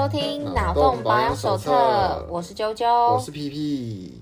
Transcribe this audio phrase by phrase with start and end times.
[0.00, 4.18] 收听脑洞保养手册，我是啾啾，我是皮皮，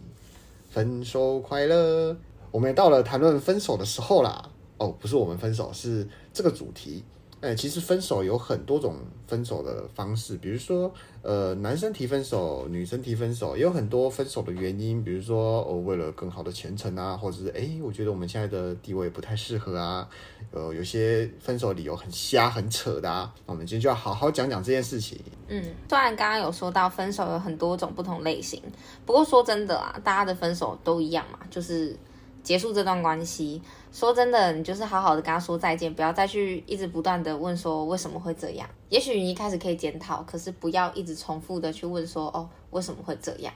[0.69, 2.17] 分手快乐！
[2.51, 4.43] 我们也到了谈论分手的时候啦。
[4.79, 7.05] 哦，不是我们分手，是这个主题。
[7.41, 8.97] 哎，其实分手有很多种
[9.27, 10.93] 分手的方式，比如说，
[11.23, 20.09] 呃，男生提分手，女生提分手，也有很多分手的原因，比如说，哦，为了更好的前程啊，或者是，哎，我觉得我们现在的地位不太适合啊，
[20.51, 25.17] 呃，有些分手理由很瞎、很扯的啊，那我们今天就要好好讲讲这件事情。
[25.47, 28.61] 嗯，虽然刚刚有说到分手有很多种不同类型，
[29.07, 31.97] 不过说真的啊，大家的分手都一样嘛，就是。
[32.41, 33.61] 结束这段关系，
[33.93, 38.69] 说真的，你就是好好的跟他说再见，不要再去一直不断的问说为什么会这样。
[38.89, 43.53] 也许你一开始可以检讨，可是不要一直重复的去问说哦为什么会这样。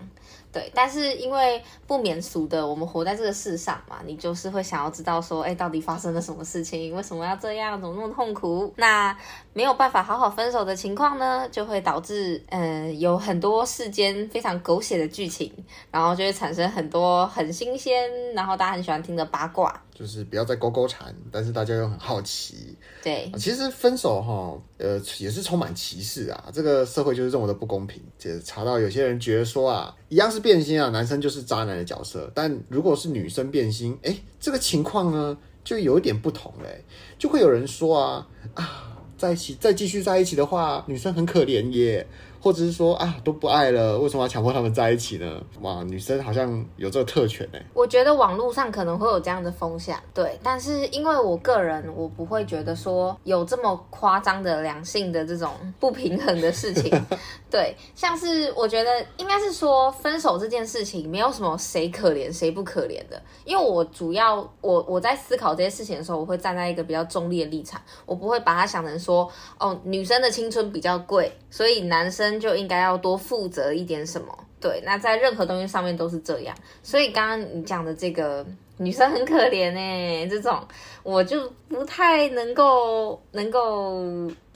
[0.52, 6.94] 对，但是因为不免俗的，我们活在这个世上嘛，你就是会想要知道说，哎，到底发生了什么事情？
[6.94, 7.80] 为什么要这样？
[7.80, 8.72] 怎么那么痛苦？
[8.76, 9.16] 那
[9.54, 15.50] 没有办法好好分手的情况呢，就会导致嗯、呃、有很多世间非常狗血的剧情，
[15.90, 19.82] 然后就会产生很多很新鲜，然后大家很喜欢听的八卦。
[19.94, 22.76] 就是不要再勾勾缠，但是大家又很好奇。
[23.02, 26.44] 对，其实分手哈，呃，也是充满歧视啊。
[26.52, 28.02] 这个社会就是这么的不公平。
[28.18, 36.84] 就查到有些人觉得说啊，一样是变心啊，男生就是渣男的角色，但如果是女生变心，哎，这个情况呢就有一点不同嘞。
[37.18, 42.06] 就会有人说啊啊，在一起再继续在一起的话，女生很可怜耶。
[42.42, 45.40] 或者是说啊，都不爱了，为什么要强迫他们在一起呢？
[45.60, 47.58] 哇，女生好像有这个特权呢。
[47.72, 50.36] 我觉得网络上可能会有这样的风向，对。
[50.42, 56.90] 但是因为我个人，我不会觉得说有这么夸张的良性的这种不平衡的事情。
[57.48, 72.31] 对，像是我觉得应该是说分手这件事情没有什么谁可怜谁不可怜的，因为我主要我我在思考这些事情的时候，我会站在一个比较中立的立场，我不会把它想成说哦，女生的青春比较贵，所以男生。
[72.38, 74.26] 就应该要多负责一点什么，
[74.60, 78.44] 对，那在任何东西上面都是这样，所以刚刚你讲的这个
[78.76, 80.60] 女生很可怜哎，这种
[81.02, 84.02] 我就不太能够能够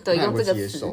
[0.05, 0.87] 对用这个词，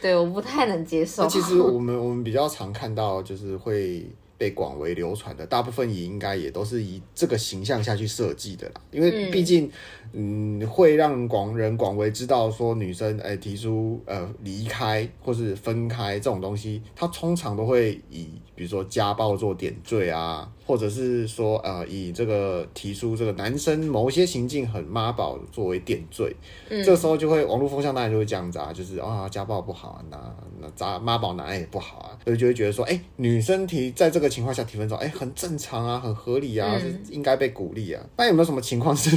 [0.00, 1.26] 对，我不太能接受。
[1.26, 4.06] 其实 我们我们比较常看到就是会。
[4.38, 9.68] 被广为流传的大部分也应该也都是以这个形象下去设计的啦，因为毕竟，
[10.12, 18.28] 嗯，会让广人广为知道说女生哎提出呃离开或是分开这种东西，它通常都会以
[18.58, 26.34] 比如说家暴做点缀啊，或者是说呃以这个提出这个男生某些行径很妈宝作为点缀，
[26.68, 30.18] 嗯，这时候就会网络风向当然就会这样子啊，就是啊家暴不好啊，那
[30.60, 34.28] 那渣妈宝男也不好啊，所以就会觉得说哎女生提在这个。
[34.28, 38.04] 情况下提分手，哎、欸，很正常啊，很合理啊，嗯、是应该被鼓励啊。
[38.16, 39.16] 那有没有什么情况是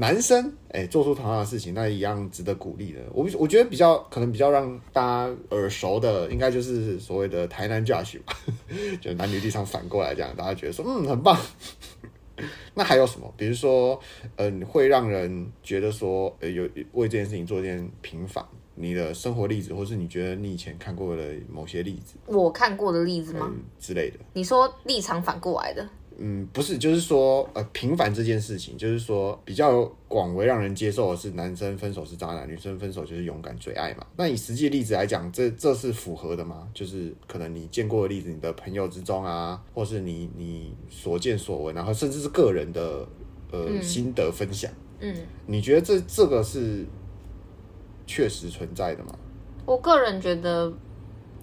[0.00, 3.00] 男生哎、欸、做出同样的事情，那一样值得鼓励的？
[3.12, 8.32] 我我觉得比较可能比较让大家耳熟的，应该就是所谓的台南 Josh 吧，
[9.02, 11.36] 就男女立场反过来这样，大家觉得说嗯很棒。
[12.74, 13.34] 那还有什么？
[13.36, 13.98] 比如说，
[14.36, 18.44] 嗯、呃，会让人觉得说，呃，有为这件事情做一件平反。
[18.76, 23.50] 你的生活例子，或是你觉得你以前看过的某些例子，我看过的例子吗？
[23.52, 24.18] 嗯、之类的。
[24.34, 25.84] 你说立场反过来的？
[26.18, 34.06] 嗯，不是，就是说，呃，平凡这件事情，就是说比较广为让人接受的是，男生分手是渣男，女生分手就是勇敢追爱嘛。
[34.16, 36.68] 那以实际例子来讲，这这是符合的吗？
[36.74, 43.06] 就是可能你见过的例子，你的朋友之中啊，或是你你所见所闻，然后甚至是个人的
[43.50, 45.14] 呃、嗯、心得分享，嗯，
[45.46, 46.84] 你觉得这这个是？
[48.10, 49.14] 确实存在的吗？
[49.66, 50.72] 我个人觉得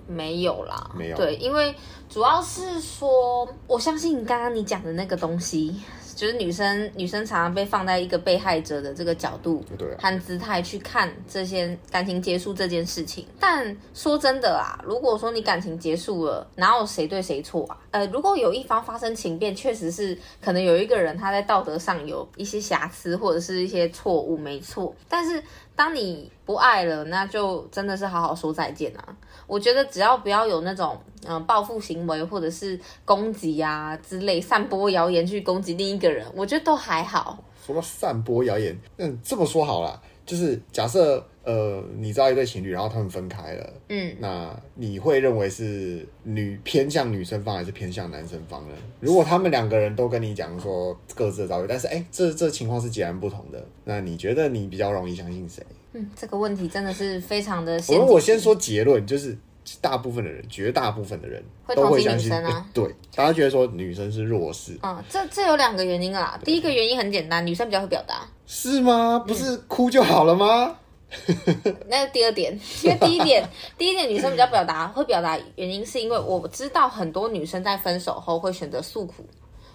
[0.07, 1.17] 没有啦，没有。
[1.17, 1.73] 对，因为
[2.09, 5.81] 主要是说，我相信刚刚你讲的那个东西。
[6.15, 9.61] 就是女生，女生常常被放在一个被害者的这个角度
[9.99, 13.27] 和姿态去看这些感情结束这件事情。
[13.37, 17.77] 但说真的啊，如果说你感情结束了，哪有谁对谁错啊？
[17.91, 24.95] 呃，如果有一方发生情变，确实是可能有一个人他在道德上有一些瑕疵或者是一些错误，没错。
[25.09, 25.43] 但是
[25.75, 29.03] 当你不爱了，那就真的是好好说再见啊。
[29.47, 37.43] 我觉得只要不要有那种嗯、呃、报复行为或者是攻击呀之类，散播谣言去攻击另一个人，我觉得都还好。
[37.65, 48.75] 说到散播谣言，嗯，这么说好了，就是假设呃你知道一对情侣，然后他们分开了，嗯，那你会认为是女偏向女生方还是偏向男生方呢？
[48.99, 55.63] 如果他们两个人都跟你讲说各自的遭遇，但是哎、欸，这这情况是截然不同的，那你觉得你比较容易相信谁？
[55.93, 57.79] 嗯，这个问题真的是非常的。
[57.89, 59.37] 我我先说结论，就是
[59.79, 61.43] 大部分的人，绝大部分的人
[61.75, 62.51] 都会相信女生啊。
[62.51, 64.77] 欸、对，大家觉得说女生是弱势。
[64.81, 66.39] 嗯，这这有两个原因啦。
[66.43, 68.27] 第一个原因很简单，女生比较会表达。
[68.47, 69.23] 是吗？
[69.25, 70.75] 不是哭就好了吗？
[71.87, 73.47] 那是第二点，因为第一点，
[73.77, 79.25] 第一点女生比较表达会表达原因，是因为我知道很多女生在分手后会选择诉苦，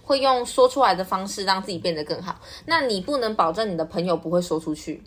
[0.03, 2.41] 会用说出来的方式让自己变得更好。
[2.67, 5.03] 那你不能保证你的朋友不会说出去。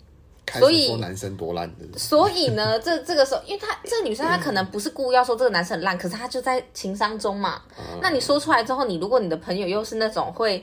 [0.58, 7.62] 所以说男生多烂的，所以呢， 这这个时候，因为她这个女生她可能不是故意要说这个男生很烂，可是她就在情商中嘛。
[7.78, 10.62] 嗯、那你说出来之后，你如果你的朋友又是那种会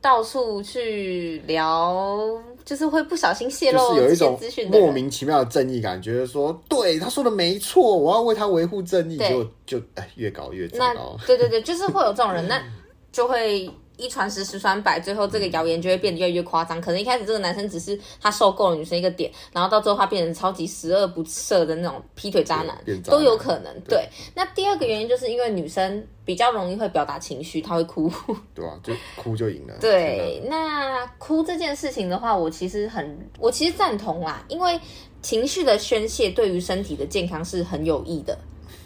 [0.00, 4.38] 到处去聊，就是会不小心泄露是有一种，
[4.70, 11.16] 莫名其妙的正义感，觉得说对他说的没错，我要为他维护正义，就就哎越搞越糟糕。
[11.26, 12.62] 对对对，就是会有这种人，那
[13.12, 13.70] 就会。
[14.00, 16.80] 一传十，十传百，最后这个谣言就会变得越来越夸张。
[16.80, 23.72] 可能一开始这个男生只是他受够了女生一个点，然后到最后他变成超级十恶不赦的那种劈腿渣男，都有可能。
[23.82, 28.10] 对，对，那第二个原因就是因为女生比较容易会表达情绪，她会哭。
[28.54, 29.74] 对啊，就哭就赢了。
[29.78, 34.80] 对，那哭这件事情的话，我其实很，我其实赞同啦，因为
[35.20, 38.38] 情绪的宣泄对于身体的健康是很有益的。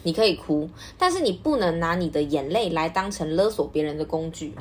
[0.03, 0.69] 你可以哭，
[0.99, 4.53] 但是你不能拿你的眼泪来当成勒索别人的工具。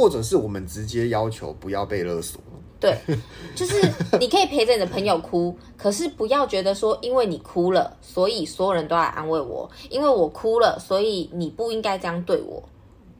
[0.00, 2.40] 或者是我们直接要求不要被勒索。
[2.80, 2.96] 对，
[3.54, 3.74] 就是
[4.18, 12.62] 你可以陪着你的朋友哭，可是不要觉得说，因为你哭了，所以所有人都来安慰我，因为我哭了，所以你不应该这样对我。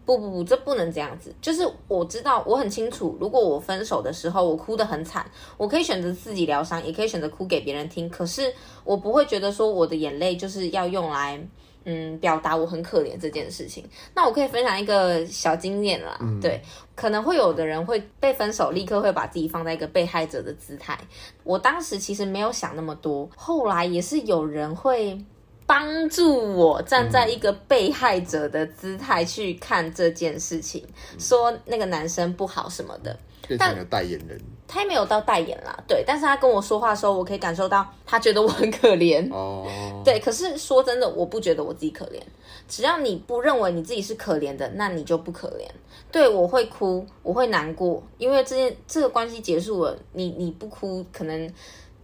[0.06, 1.34] 不不不，这不能这样子。
[1.42, 8.50] 就是我知道，我很清楚，如果我分手的时候我哭得很惨，我可以选择自己疗伤，也可以选择哭给别人听，可是
[8.84, 11.46] 我不会觉得说我的眼泪就是要用来。
[11.84, 13.84] 嗯，表达我很可怜这件事情，
[14.14, 16.18] 那我可以分享一个小经验啦。
[16.20, 16.60] 嗯、对，
[16.94, 20.98] 可能会有的人会被分手，立刻会把自己放在一个被害者的姿态。
[21.42, 25.18] 我当时其实没有想那么多，后来也是有人会
[25.66, 33.18] 帮助我站在一个被害者的姿态去看这件事情，嗯、说那个男生不好什么的。
[33.48, 34.40] 变成了代言人，
[34.72, 39.66] 他也没有到代言啦，对，但是他跟我说话的时候，我可以感受到他觉得我很可怜哦，
[40.04, 42.20] 对，可是说真的，我不觉得我自己可怜，
[42.68, 45.66] 只要你不认为你自己是可怜的，那你就不可怜。
[46.12, 51.52] 对，我会哭，我会难过，因为这件这个关系结束了，你你不哭可能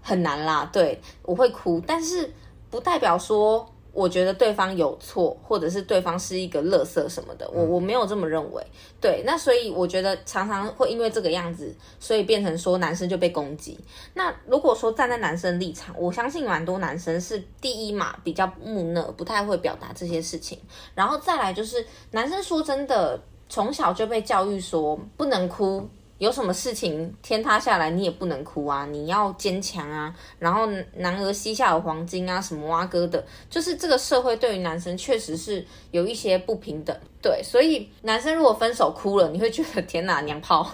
[0.03, 2.33] 很难啦，对，我会哭，但是
[2.69, 3.65] 不代表说。
[3.97, 8.63] 我觉得对方有错，或者是对方是一个垃圾什么的，我我没有这么认为。
[9.01, 13.79] 对，那所以我觉得常常会因为这个样子，所以变成说男生就被攻击。
[14.13, 20.59] 那如果说站在男生立场，我相信蛮多男生是第一嘛，比较木讷，不太会表达这些事情。
[20.95, 25.89] 然后再来就是男生说真的，从小就被教育说不能哭。
[26.19, 28.87] 有什么事情天塌下来，你也不能哭啊！
[28.87, 30.15] 你要坚强啊！
[30.39, 36.97] 然后男儿膝下有黄金啊，什么挖哥的，就是这个社会对于男生确实是有一些不平等。
[37.21, 40.67] 对，所以男生如果分手哭了，你会觉得 天哪，娘炮！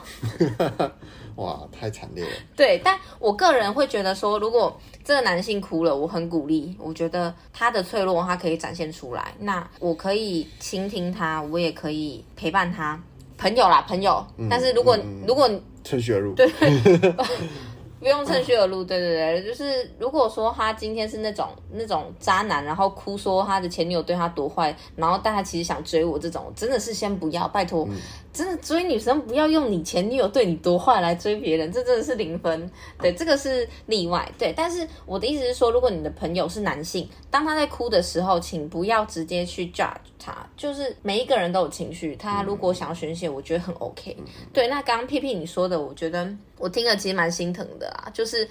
[1.36, 2.30] 哇，太惨烈了。
[2.54, 13.02] 对，但我个人会觉得说，如果这个男性哭了，我很鼓励，我觉得他的脆弱他可以展现出来，那我可以倾听他，我也可以陪伴他。
[13.42, 14.24] 朋友啦，朋友。
[14.36, 15.50] 嗯、但是如果、嗯、如果
[15.82, 16.46] 趁虚而入，对，
[17.98, 18.84] 不用趁虚而入。
[18.84, 27.84] 对对对，就是如果说他今天是那种那种渣男，然后哭说他的前女友对他多坏，然后但他其实想追我这种，真的是先不要，拜托。
[27.90, 27.96] 嗯
[28.32, 32.70] 真的追女生不要用你前女友对你多坏来追别人，这真的是零分。
[32.98, 34.26] 对，这个是例外。
[34.38, 40.46] 对，但是我的意思是说，如果你的朋友是男性，当他在哭的时候，请不要直接去 judge 他。
[40.56, 44.16] 就是每一个人都有情绪，他如果想要宣泄，我觉得很 OK。
[44.52, 48.10] 对，那刚刚屁屁你说的，我觉得我听了其实蛮心疼的啊。
[48.14, 48.48] 就是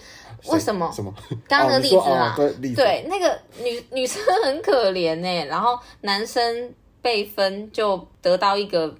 [0.47, 0.91] 为什么？
[0.93, 1.13] 什么？
[1.47, 6.73] 刚刚的例子嘛，哦、对，对，那个女女生很可怜呢、欸，然后男生。
[7.03, 8.95] 被分就得到一个，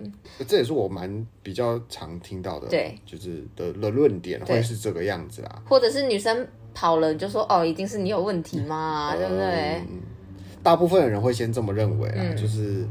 [0.48, 9.46] 这也是我蛮比较常听到的，对，就是的的论点会是这个样子啦，或者是女生跑了就说哦，一定是你有问题嘛，嗯、对不对？
[9.88, 10.02] 嗯、
[10.64, 12.86] 大部分的人会先这么认为啊，嗯、就是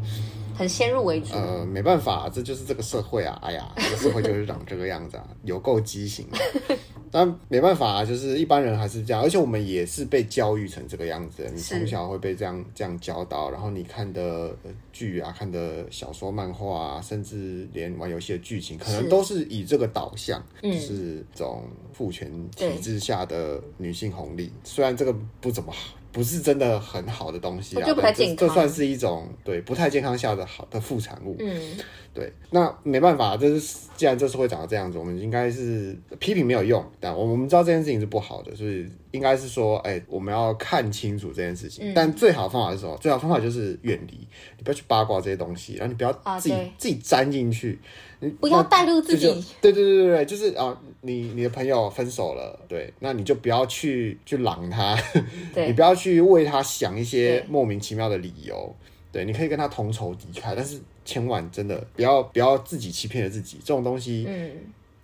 [0.54, 1.34] 很先入为主。
[1.34, 6.26] 呃，没办法，这就是这个社会啊， 哎呀，这个社会就是长这个样子啊， 有够畸形。
[7.12, 11.44] 但没办法啊，就是一般人还是这样，而且我们也是被教育成这个样子。
[11.52, 14.54] 你从小会被这样这样教导，然后你看的
[14.92, 24.52] 剧啊、看的小说、漫画啊，甚至连玩游戏的剧情，可能都是以这个导向，是就是这种父权体制下的女性红利。
[24.64, 25.94] 虽然这个不怎么好。
[26.12, 28.48] 不是真的很好的东西啊，就不太健康。
[28.48, 31.36] 这算是一种对不太健康下的好的副产物。
[31.38, 31.76] 嗯，
[32.12, 41.90] 对，那没办法，这是既然这次会长成这样子，我们应该是批评没有用，但我们知道这件事情是不好的，所以应该是说，哎、欸，我们要看清楚这件事情。
[41.90, 42.96] 嗯、但最好的方法是什么？
[42.98, 44.26] 最好的方法就是远离，
[44.56, 47.78] 你不要去八卦这些东西，然后你不要自己、啊、自己粘进去，
[48.20, 49.26] 你不要带入自己。
[49.60, 54.96] 对对对对对，就是啊，你你的朋友分手了，对，那你就不要去去狼他，
[55.54, 58.74] 对你不要去为他想一些莫名其妙的理由。
[59.12, 63.58] 对，你可以跟他同仇敌忾，但是千万真的不要不要自己欺骗了自己。
[63.64, 64.52] 这种东西，嗯，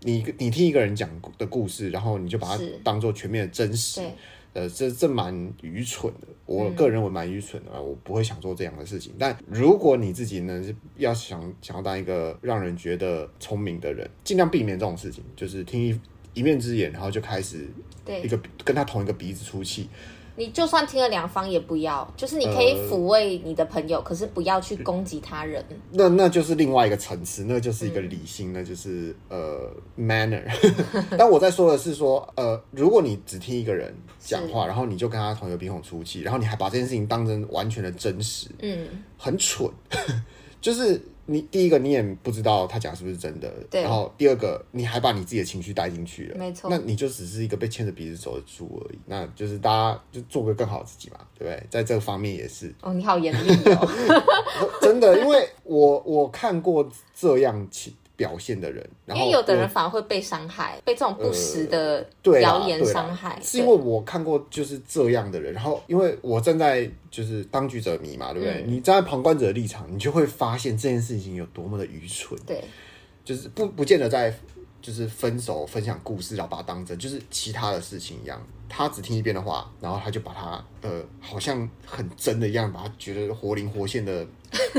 [0.06, 4.00] 你你听一个人讲的故事，然后你就把它当做全面的真实，
[4.52, 6.28] 呃，这这蛮愚蠢的。
[6.46, 9.12] 我个人认为蛮愚蠢的，嗯，我不会想做这样的事情。
[9.18, 10.64] 但如果你自己呢，
[10.96, 16.00] 要想想要当一个让人觉得聪明的人，尽量避免这种事情，就是听一
[16.34, 17.66] 一面之言，然后就开始
[18.22, 19.88] 一个跟他同一个鼻子出气。
[20.36, 25.64] 你就算听了两方也不要，就是你可以抚慰你的朋友，呃、可是不要去攻击他人。
[25.90, 30.42] 那那就是另外一个层次，那就是一个理性，嗯、那就是呃 manner。
[31.16, 39.70] 但我在说的是说，呃，如果你只听一个人讲话，然后你就跟他同一个鼻孔出气，然后你还把这件事情当成完全的真实，嗯，很蠢，
[40.60, 41.00] 就是。
[41.26, 43.82] 你第一个你也不知道他讲是不是真的，对。
[43.82, 46.70] 然后第二个你还把你自己的情绪带进去了，没错。
[46.70, 48.98] 那你就只是一个被牵着鼻子走的猪而已。
[49.06, 51.66] 那就是大家就做个更好的自己嘛，对不对？
[51.68, 52.74] 在这个方面也是。
[52.80, 54.22] 哦，你好严厉哦。
[54.80, 57.92] 真的，因为我我看过这样情。
[58.16, 62.06] 表现的人，然后因为有的人反而会被伤害，被这种不实的
[62.40, 63.34] 谣言伤害。
[63.34, 68.62] 呃、是因为我看过就是这样的人，然后因为我站在就是当局者迷嘛，对不对？
[68.62, 72.38] 嗯、你站在旁观者的立场，你就会发现这件事情有多么的愚蠢。
[72.46, 72.64] 对，
[73.24, 74.32] 就是不不见得在
[74.80, 78.40] 就是分手分享故事，然后把它当真，就是其他的事情一样。
[78.68, 84.26] 他只听一遍的话，然后他就把它呃，好像很真的一样，把它觉得活灵活现的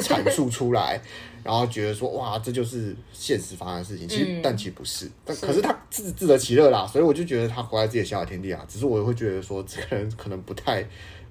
[0.01, 1.01] 阐述出来，
[1.47, 4.07] 然后觉得说哇，这就是现实发生的事情。
[4.07, 5.09] 其实，嗯、但其实不是。
[5.25, 8.63] 但可是他自自得其乐啦，所以我就觉得他活在自己的小小天地啊。
[8.67, 10.85] 只是我会觉得说，这个人可能不太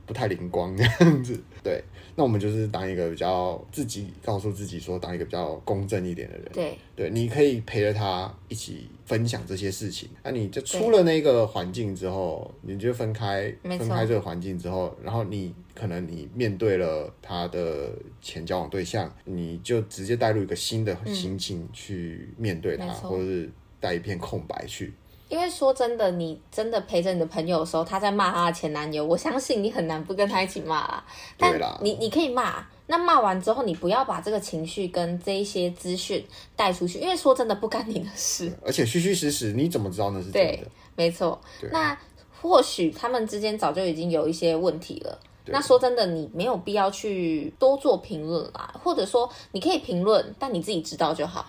[0.06, 1.38] 不太灵光这样子。
[1.62, 1.82] 对，
[2.14, 6.50] 那我们就是当一个比较自己告诉自己说，当一个比较公正一点的人。
[6.52, 8.88] 对对，你可以陪着他一起。
[9.06, 24.94] 分享这些事情，那你就出了那个环境之后，你就分开，分开这个环境之后，然后你可能你面对了他的前交往对象，你就直接带入一个新的心情去面对他，嗯、或者是带一片空白去。
[25.28, 31.04] 因为说真的，你真的陪着你的朋友的时候，他在骂他的前男友，我相信你很难不跟他一起骂啊。
[31.36, 38.52] 但你你可以骂，那骂完之后，你不要把这个情绪跟这一些资讯带出去，因为说真的不干你的事。
[38.64, 40.52] 而且虚虚实实，你怎么知道那是真的？
[40.52, 40.64] 对，
[40.94, 41.40] 没错。
[41.72, 41.98] 那
[42.40, 45.18] 或许他们之间早就已经有一些问题了。
[45.46, 51.46] 那说真的，你没有必要去多做评论啦，或者说你可以评论，但你自己知道就好。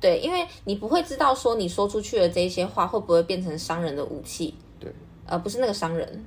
[0.00, 4.54] 对，因为你不会知道说你说出去的这些话会不会变成伤人的武器。
[4.78, 4.92] 对，
[5.26, 6.24] 呃，不是那个伤人，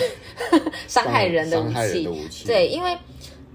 [0.86, 2.06] 伤害人的武器。
[2.06, 2.96] 武器对，因为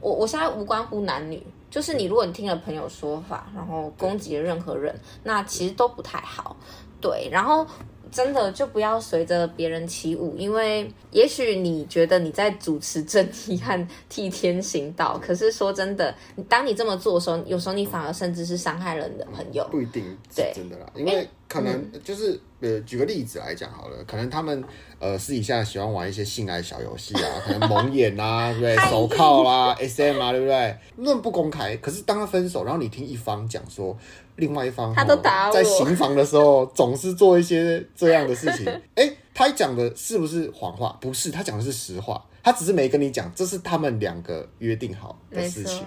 [0.02, 6.56] 我我现在无关乎男女，就是你如果你听了朋友说法，然后攻击了任何人，那其实都不太好。
[7.00, 7.66] 对，然后。
[8.12, 16.14] 真的就不要随着别人起舞，因为也许你觉得你在主持正义和替天行道，可是说真的，
[16.48, 19.68] 当你这么做的时候，有时候你反而甚至是伤害了你的朋友。
[19.72, 20.04] 不一定，
[20.36, 24.64] 对，真的啦，因为可能就是呃，举个例子来讲好了，可能他们
[25.00, 28.76] 呃私底下喜欢玩一些性爱小游戏啊，可能蒙眼啊， 对不对？
[28.90, 30.78] 手铐啦，SM 啊，对不对？
[30.98, 33.98] 那不公开，可是当他分手，然后你听一方讲说。
[34.36, 38.66] 另外一方，他都打我，在行房的时候总是做一些这样的事情。
[38.96, 40.98] 哎、欸，他讲的是不是谎话？
[41.02, 42.26] 不是，他讲的是实话。
[42.42, 45.86] 他只是没跟你讲，这是他们两个约定好的事情。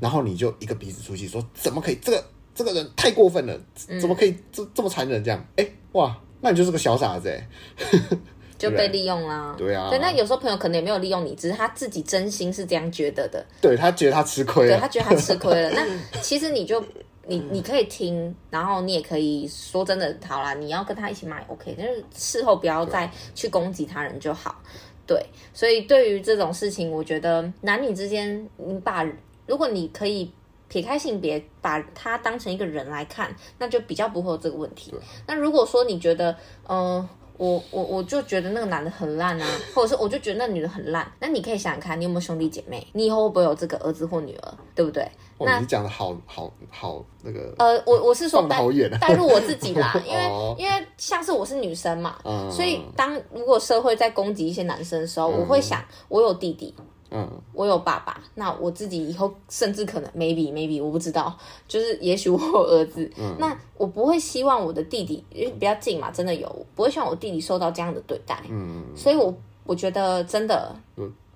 [0.00, 1.98] 然后你就一个鼻子出气，说怎么可以？
[2.02, 2.24] 这个
[2.54, 3.58] 这个人太过分了，
[4.00, 5.22] 怎么可以这这么残忍？
[5.24, 7.48] 这样，哎、欸，哇，那你就是个小傻子哎，
[8.56, 9.54] 就被利用啦。
[9.58, 13.44] 对啊，对，那有时候朋友可能也没有利用你，只是他自己真心是这样觉得的。
[13.60, 15.70] 对，他觉得他吃亏了，对，他觉得他吃亏了。
[15.74, 15.86] 那
[16.20, 16.82] 其实你就。
[17.26, 24.60] 你你可以听，然后你也可以说真的，好啦，你要跟他一起骂，OK，就是事后不要再去攻击他人就好。
[25.06, 29.10] 对，所以对于这种事情，我觉得男女之间，你把
[29.46, 30.30] 如果你可以
[30.68, 34.94] 撇开性别，把他当成一个人来看，那就比较不会有这个问题。
[35.26, 36.32] 那如果说你觉得，
[36.68, 37.08] 嗯、呃。
[37.36, 41.04] 我我我就觉得那个男的很烂啊， 或者是我就觉得那女的很烂。
[41.18, 42.86] 那你可以想想看，你有没有兄弟姐妹？
[42.92, 44.54] 你以后会不会有这个儿子或女儿？
[44.72, 45.02] 对不对？
[45.38, 47.52] 哦、那你讲的好好好那个。
[47.58, 56.72] 呃，我我是说带好远 带入我自己啦， 因为、哦、因为像是我是女生嘛，嗯、所以当如果社会在攻击一些男生的时候，嗯、我会想我有弟弟，
[57.14, 61.34] 嗯，我有爸爸，那我自己以后甚至可能 maybe maybe 我不知道，
[61.68, 69.32] 就是也许我有儿子，嗯，那我不会希望我的弟弟，因为比较近嘛，真的有，不会希望我弟弟受到这样的对待，嗯，所以我
[69.64, 70.74] 我觉得真的。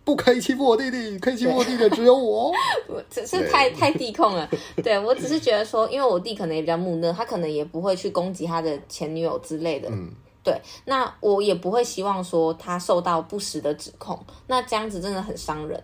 [0.05, 2.51] 不可以欺负我弟弟，可以欺负我弟弟的只有我。
[2.89, 4.49] 我只是太太弟控了，
[4.83, 9.91] 对，我只是觉得说，因为我弟可能也比较木讷，他可能也不会去攻击他的前女友之类的。
[9.91, 10.11] 嗯，
[10.43, 15.83] 对，那我也不会希望说他受到不实的指控，那这样子真的很伤人。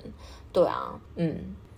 [0.53, 1.27] 对啊，嗯，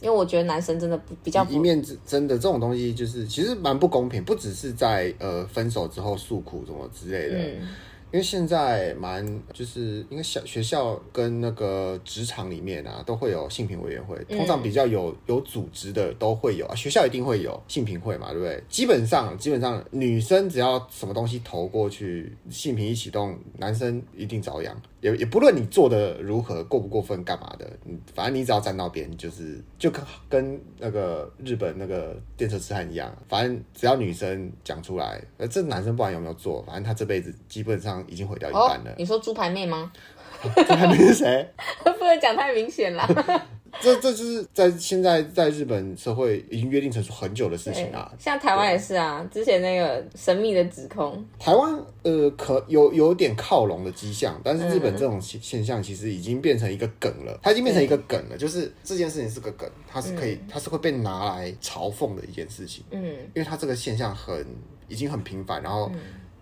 [0.01, 7.39] 因为我觉得男生真的不比较不一面之，真的这种东西就是其实蛮不公平，不只是在呃分手之后诉苦什么之类的。
[7.39, 7.69] 嗯
[8.13, 16.75] 因为现在蛮就是，因为小学校跟那个职场里面啊，都会有性平委员会，通常比较有有组织的都会有啊。
[16.75, 18.63] 学校一定会有性平会嘛，对不对？
[18.69, 24.75] 基本上基本上，女生只要什么东西投过去，性平一启动，男生一定遭殃。
[25.03, 27.71] 也也不论你做的如何，过不过分，干嘛的，
[28.15, 38.91] 反正你只要站到边，就是就跟跟那个日本那个电车痴汉一样，反正只要女生讲出来，呃，这男生不管有没有做，反正他这辈子基本上已经毁掉一半了。
[38.91, 39.93] 哦，你说猪排妹吗？
[40.43, 41.49] 猪排妹是谁？
[41.83, 43.07] 不能讲太明显了。
[43.79, 48.11] 这这就是在现在在日本社会已经约定成熟很久的事情啊。
[48.19, 64.47] 像台湾也是啊，之前那个神秘的指控，台湾呃可有有点靠拢的迹象，但是日本这种现象其实已经变成一个梗了，它已经变成一个梗了，就是这件事情是个梗，它是可以它是会被拿来嘲讽的一件事情，嗯，因为它这个现象很
[64.89, 65.91] 已经很频繁，然后。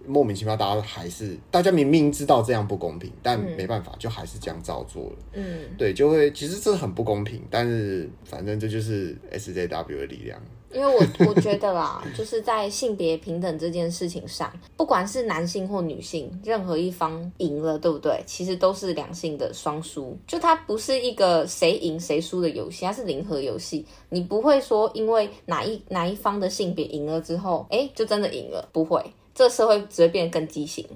[0.07, 5.17] 莫名其妙，大家还是大家明明知道这样不公平，但没办法，就还是这样照做了。
[5.33, 10.41] 嗯，对，就会其实这很不公平，但是反正这就是 SJW 的力量。
[10.73, 18.21] 因为我 我觉得啦，就是在性别平等这件事情上，不管是男性或女性，任何一方赢了，对不对？
[18.27, 23.87] 其实都是两性的双输，就它不是一个谁赢谁输的游戏，它是零和游戏。
[24.09, 29.01] 你不会说因为哪一哪一方的性别赢了之后，哎，就真的赢了，不会。
[29.35, 30.87] 这社会只会变得更畸形，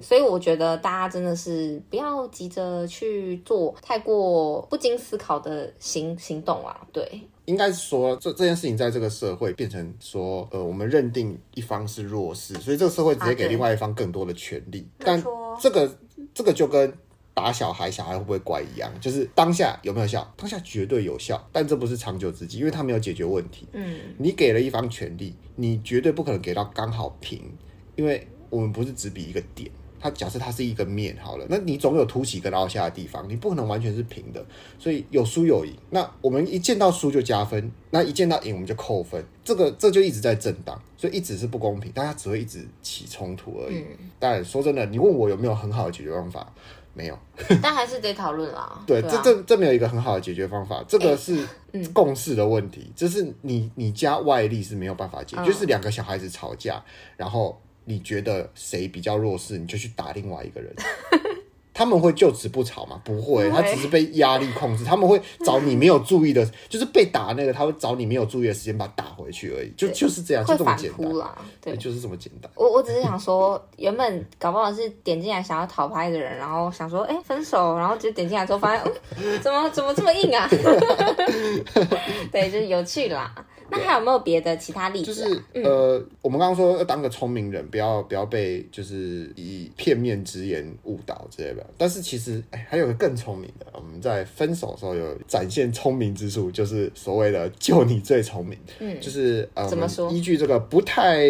[0.00, 6.76] 所以我觉得大家真的是不要急着去做太过不经思考的行行动啊。
[6.92, 14.86] 对，应该是说这这件事情在这个社会变成说，呃，我们认定一方是弱势，所以这个社会直接给另外一方更多的权利。
[14.98, 15.24] 啊、但
[15.60, 15.96] 这个
[16.34, 16.92] 这个就跟
[17.32, 20.26] 打小孩，小孩会不会乖一样，就是当下有没有效？
[20.36, 23.66] 当下绝对有效，但这不是长久之计，因为他没有解决问题。
[23.72, 27.40] 嗯，你给了一方权利，你绝对不可能给到刚好平。
[27.96, 34.44] 因为我们不是只比一个点，它假设它是一个面好了，那你总有凸起跟凹下的地方，你不可能完全是平的，
[34.78, 35.74] 所以有输有赢。
[35.90, 43.78] 那我们一见到输就加分，那一见到赢我们就扣分，这个这就一直在震荡，所以一直是不公平，大家只会一直起冲突而已。
[43.78, 43.86] 嗯、
[44.18, 46.52] 但说真的，你问我有没有很好的解决方法？
[46.94, 47.18] 没有，
[47.60, 48.80] 但还是得讨论啦。
[48.86, 51.46] 对，这这这没有一个很好的解决方法，这个是
[51.92, 56.84] 共识的问题，就、欸嗯、是你你加外力是没有办法解决，嗯、就是两个小孩子吵架，
[57.16, 57.60] 然后。
[57.86, 60.70] 你觉得谁比较弱势，你就去打另外一个人。
[61.78, 62.98] 他们会就此不吵吗？
[63.04, 64.82] 不会，他只是被压力控制。
[64.82, 69.70] 他们会找你没有注意的， 就是被打那个，他会找你没有注意的时间把他打回去而已。
[69.76, 71.36] 就就是这样，就这么简单啦。
[71.60, 72.50] 对，就是这么简单。
[72.54, 78.92] 我我只是想说，原本搞不好是点进来想要讨拍的人，然后想说，哎，分手，然后就点进来之后发现，
[79.42, 80.48] 怎么怎么这么硬啊？
[82.32, 83.34] 对，就是有趣啦。
[83.70, 85.06] 那还有没有别的其他例子？
[85.06, 91.66] 就是呃，我们刚刚说要当个聪明人，不要不要被就是以片面之言误导之类的。
[91.76, 98.58] 但是其实哎，还有个更聪明的，我们在分手的时候有展现聪明之处，就是所谓的“就你最聪明”。
[98.78, 100.10] 嗯，就是呃，怎么说？
[100.10, 101.26] 依据这个不太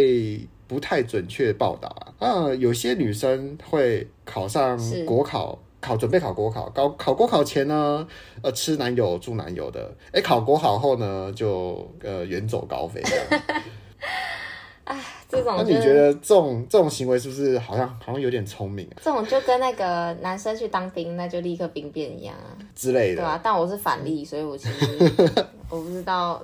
[0.66, 5.58] 不太准确报道啊，啊，有些女生会考上国考。
[5.86, 8.04] 考准备考国考，考考国考前呢，
[8.42, 13.00] 呃，吃男友住男友的，哎，考国考后呢，就呃远走高飞。
[14.82, 18.98] 哎，这种、就是，那你觉得这种这种行为是不是好像好像有点聪明啊？
[19.00, 25.14] 这种就跟那个男生去当兵，那就立刻兵变一样啊之类的，对啊，但我是反例，所以我其实
[25.70, 26.42] 我不知道。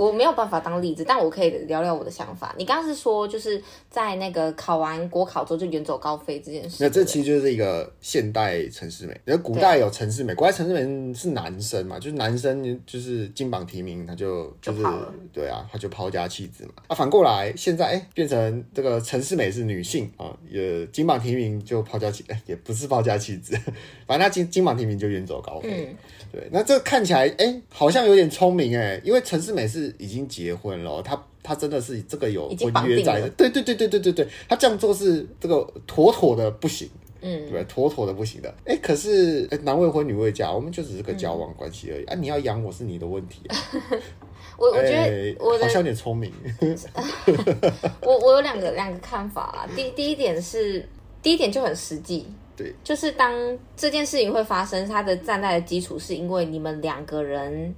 [0.00, 2.54] 我没有办法当例子，但我可以聊聊我的想法。
[2.56, 6.78] 你刚刚是说，就是在那个考完国考之后就远走高飞这件事。
[6.80, 9.12] 那这其实就是一个现代陈世美。
[9.26, 14.88] 因为古代有陈世美，古代陈世美是男生嘛，就是男生就是金榜题名，他就就是就
[15.34, 16.72] 对啊，他就抛家弃子嘛。
[16.88, 23.54] 啊，反过来现在哎变成这个陈世美是女性啊，也金榜题名就抛家弃，哎 也不是抛家弃子，
[24.08, 25.88] 反正他金金榜题名就远走高飞。
[25.90, 25.96] 嗯
[26.32, 36.88] 对，那这看起来，哎、欸，好像有点聪明哎，因为陈世美是已经结婚了，他他真的是这个有婚约在的，对对对对对对对，他这样做是这个妥妥的不行，
[37.20, 38.54] 嗯，对，妥妥的不行的。
[38.64, 42.14] 哎，可是男未婚女未嫁，我们就只是个交往关系而已、嗯、啊！
[42.14, 43.56] 你要养我是你的问题啊。
[44.56, 46.30] 我我觉得我好像有点聪明。
[48.02, 49.68] 我我有两个两个看法啊。
[49.74, 50.86] 第第一点是，
[51.22, 52.26] 第一点就很实际，
[52.56, 53.32] 对，就是当
[53.74, 57.74] 这件事情会发生，它的站在的基础是因为你们两个人，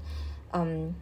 [0.53, 0.93] 嗯，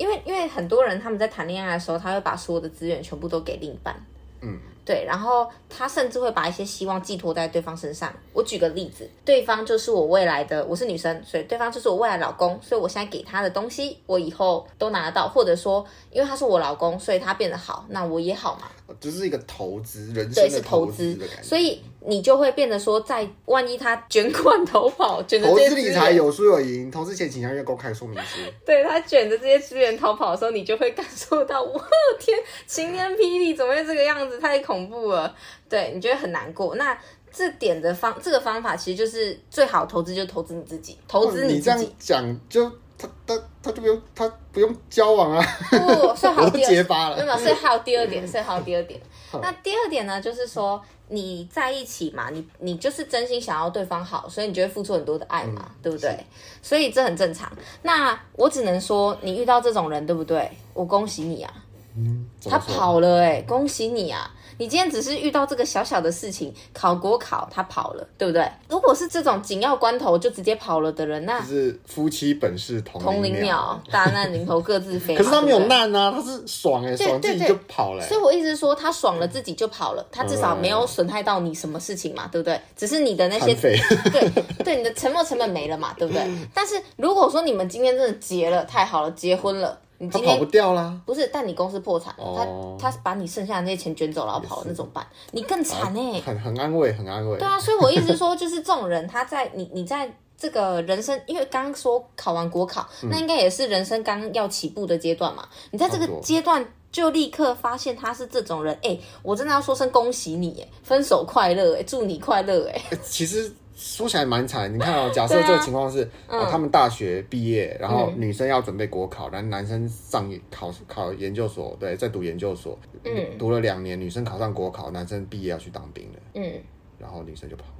[0.00, 3.94] 因为因为很多人他们在谈恋爱的时候，他会把所有的资源全部都给另一半，
[4.40, 4.58] 嗯。
[4.82, 8.12] 对，然后他甚至会把一些希望寄托在对方身上。
[8.32, 18.62] 我举个例子，对方就是我未来的，我是女生，所以对方就是我未来老公，所以我现在给他的东西，我以后都拿得到，或者说，因为他是我老公，所以他变得好，那我也好嘛。
[18.98, 28.38] 就是一个投资，人生对是投资的感觉，所以你就会变得说，在万一他卷款逃跑，卷投资理财有输有赢，投资前请详阅公开说明书。
[28.64, 31.80] 对，他卷着这些资源逃跑的时候，你就会感受到，我
[32.18, 34.38] 天，晴天霹雳，怎么会这个样子？
[34.38, 35.34] 太恐怖了，
[35.68, 36.74] 对，你觉得很难过。
[36.76, 36.96] 那
[37.32, 41.84] 这点的方，这个方法其实就是最好投资，就投资你自己，投资你自己。
[41.84, 42.72] 你这样讲就。
[43.00, 47.16] 他他他就不用他不用交往啊，不，所以还有 第二，结巴了。
[47.16, 49.00] 没有，所以还有第二点，所以还有第二点。
[49.40, 50.78] 那第二点呢，就是说
[51.10, 56.24] 你在一起嘛，你你就是真心想要对方好，所以你就会付出很多的爱嘛，嗯、对不对？
[56.62, 57.50] 所以这很正常。
[57.82, 60.50] 那我只能说，你遇到这种人，对不对？
[60.72, 61.52] 我恭喜你啊，
[61.96, 64.32] 嗯，他跑了哎、欸，恭喜你啊。
[64.60, 68.46] 你今天只是遇到这个小小的事情，考国考他跑了，对不对？
[68.68, 75.16] 如果是这种紧要关头就直接跑了的人，那就是夫妻本是同同林鸟，大难临头各自飞。
[75.18, 78.08] 可是他没有难啊，他是爽哎、欸，爽自己就跑了、欸。
[78.10, 82.60] 所以我意思是说，他爽了自己就跑了，他至少没有损害到你什么事情嘛，对不对？
[82.76, 84.30] 只是你的那些 对
[84.62, 86.30] 对，你的沉没成本没了嘛，对不对？
[86.52, 89.78] 但是如果说你们今天真的结了，太好了，结婚了。
[90.02, 91.28] 你今天他跑不掉啦，不是？
[91.30, 95.06] 但你公司破产了，哦、他他把你剩下的那些钱卷走了，然后跑了，那怎么办？
[95.32, 96.20] 你更惨哎、欸！
[96.22, 97.38] 很很安慰，很安慰。
[97.38, 105.46] 对啊，所以我一直说，就是这种人，他在你你在这个人生，因为刚刚说考完国考，嗯、那应该也是人生刚要起步的阶段嘛。
[105.70, 112.82] 你在这个阶段就立刻发现他是这种人，哎、欸，我真的要说声恭喜你，哎，分手快乐，哎，祝你快乐，哎。
[113.04, 113.52] 其实。
[113.80, 126.52] 说起来蛮惨，你看哦， 假设这个情况是，啊哦、他们大学毕业，然后女生要准备国考，然后男生上考考研究所，对，在读研究所，嗯，读了两年，女生考上国考，男生毕业要去当兵了，嗯，
[126.98, 127.70] 然后女生就跑了。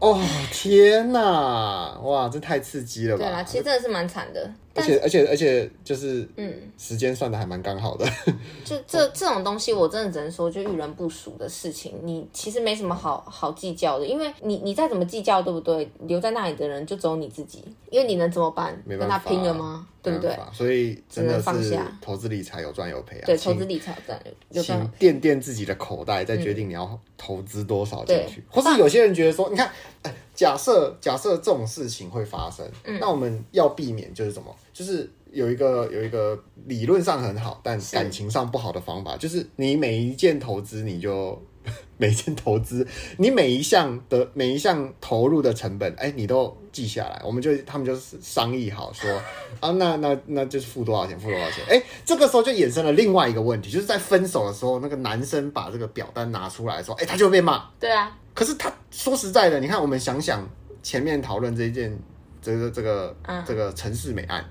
[0.00, 0.20] 哦
[0.52, 3.24] 天哪，哇，这太刺激了吧！
[3.24, 4.52] 对啊，其实真的是蛮惨的。
[4.74, 8.06] 而且而且而且就是，嗯，时间算的还蛮刚好的。
[8.64, 15.90] 就这这种东西，我真的只能说，就遇人不淑的事情，你其实没什么好好计较的，因为你你再怎么计较，对不对？
[16.06, 18.80] 留在那里的人就只有你自己，因为你能怎么办？
[18.84, 19.86] 没办法，跟他拼了吗？
[20.02, 20.36] 对不对？
[20.52, 23.26] 所以真的是投资理财有赚有赔啊。
[23.26, 24.66] 对，投资理财有赚有赔。
[24.66, 28.42] 请掂掂自己的口袋，再决定你要投资多少进去。
[28.50, 29.70] 或是有些人觉得说，你看，
[30.34, 32.66] 假设假设这种事情会发生，
[33.00, 34.54] 那我们要避免就是什么？
[34.72, 41.40] 就是有一个有一个理论上很好，但感情上不好的方法，是就是你每一件投资，你就
[41.98, 42.86] 每一件投资，
[43.18, 47.22] 你每一项的每一项投入的成本，哎、欸，你都记下来。
[47.24, 49.10] 我们就他们就是商议好说
[49.60, 51.64] 啊，那那那就是付多少钱，付多少钱。
[51.68, 57.68] 哎、欸，这个时候就衍生了另外一个问题，就是在分手的时候，那个男生把这个表单拿出来的时候，哎、欸，他就会被骂。
[57.78, 58.18] 对啊。
[58.34, 60.48] 可是他说实在的，你看我们想想
[60.82, 61.96] 前面讨论这一件。
[62.44, 63.16] 这个这个
[63.46, 64.44] 这个陈世美案，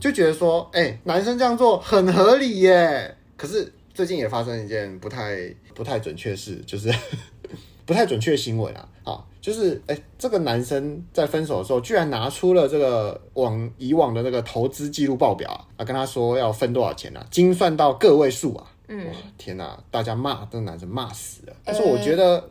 [0.00, 3.16] 就觉得说，哎、欸，男生这样做很合理耶。
[3.36, 5.38] 可是最近也发生一件不太
[5.72, 6.92] 不太准确事，就是
[7.86, 8.88] 不太准确新闻啊。
[9.04, 18.66] 啊，就是哎、欸，这个男生在分手的时候，居然拿出了这个往以往的那个投资记录报表啊，跟他说要分多少钱啊，精算到个位数啊。
[18.88, 21.54] 嗯，哇，天哪，大家骂这个男生骂死了。
[21.62, 22.50] 但是我觉得。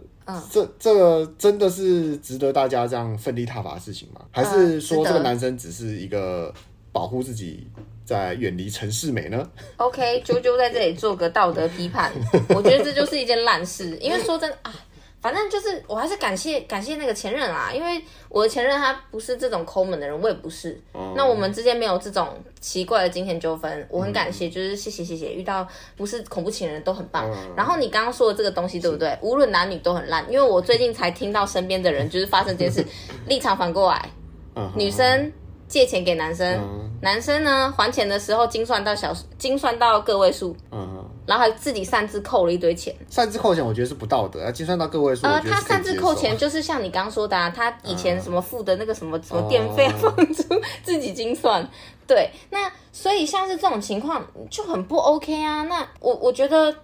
[0.52, 4.22] 这这个真的是值得大家这样奋力踏伐的事情吗？
[4.32, 6.54] 还是说这个男生只是一个
[6.92, 7.68] 保护自己，
[8.06, 12.12] 在远离陈世美呢？OK，啾啾在这里做个道德批判，
[12.50, 13.98] 我觉得这就是一件烂事。
[13.98, 14.74] 因为说真的啊。
[15.22, 20.82] 反正就是，我还是感谢感谢那个前任啦，因为我的前任他不是这种抠门的人，我也不是。
[20.96, 22.30] 嗯、那我们之间没有这种
[22.60, 27.30] 奇怪的金钱纠纷，我很感谢，嗯、就是谢谢谢谢，遇到不是恐怖情人都很棒。
[27.32, 29.16] 嗯、然后你刚刚说的这个东西对不对？
[29.22, 32.84] 无论男女都很烂，因为我最近才听到身边的人就是发生这件事，
[33.28, 34.10] 立场反过来，
[34.56, 35.32] 嗯、女生
[35.68, 40.56] 借钱给男生，嗯、男生呢还钱的时候精算到小精算到个位数。
[40.72, 41.01] 嗯
[41.32, 44.52] 然后还自己擅自扣了一堆钱，擅自扣钱，我觉得是不道德啊！
[44.52, 50.44] 计算到个位数，呃，他擅自扣钱，就是像你刚刚说的，啊，他以前什么付的那个什么什么电费、房租，
[50.84, 51.66] 自己精算。
[52.06, 55.64] 对，那所以像是这种情况就很不 OK 啊！
[55.64, 56.76] 那我我觉得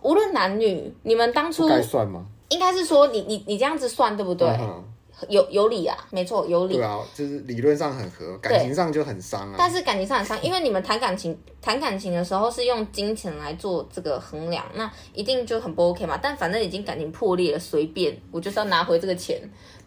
[0.00, 2.24] 无论男女，你们当初该算吗？
[2.48, 4.48] 应该是说你你你这样子算对不对？
[4.48, 4.82] 嗯
[5.28, 6.74] 有有理啊，没错，有理。
[6.74, 9.54] 对啊，就是理论上很合，感情上就很伤啊。
[9.58, 16.18] 但是感情上很伤，因为你们谈感情谈感情的时候是用金钱来做这个衡量，那一定就很不 OK 嘛。
[16.22, 19.40] 但反正已经感情破裂了，随便，我就是要拿回这个钱。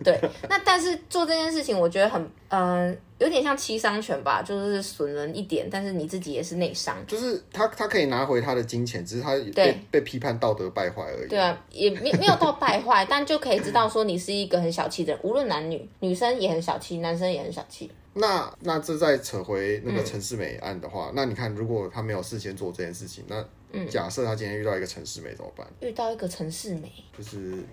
[0.03, 0.19] 对，
[0.49, 6.95] 那但是做这件事情，我觉得很嗯、呃，有点像七伤拳吧，就是损人一点，但是你自己也是内伤。
[7.07, 11.29] 就是他他可以拿回他的金钱，只是他被被批判道德败坏而已。
[11.29, 17.89] 对啊，也没没有到败坏，但就可以知道说你是一个很小气的人，无论男女，女生也很小气，男生也很小气。
[18.15, 23.43] 那那这再扯回那个陈世美案的话，嗯、那你看，如果他没有事先做这件事情，那
[23.89, 25.65] 假设他今天遇到一个陈世美怎么办？
[25.79, 27.63] 遇到一个陈世美，就是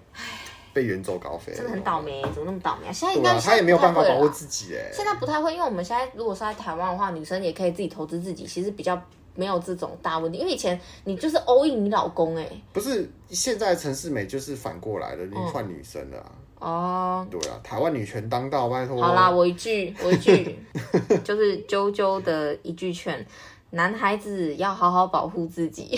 [0.72, 2.92] 被远走高飞，真的很倒霉，怎么那么倒霉啊？
[2.92, 4.90] 现在应该、啊、他也没有办法保护自己哎。
[4.92, 9.00] 现在不太会，因为我们现在如果是在台湾的话，女生也可以自己投资自己，其实比较
[9.34, 10.38] 没有这种大问题。
[10.38, 17.26] 因为以前你就是 all in 你老公哎，不是现在陈世美就是反过来的，你换女生了哦。
[17.30, 19.02] 对啊，台湾女权当道，拜托。
[19.02, 20.58] 好啦，我一句我一句，
[21.24, 23.26] 就是啾啾的一句劝。
[23.72, 25.96] 男孩子要好好保护自己，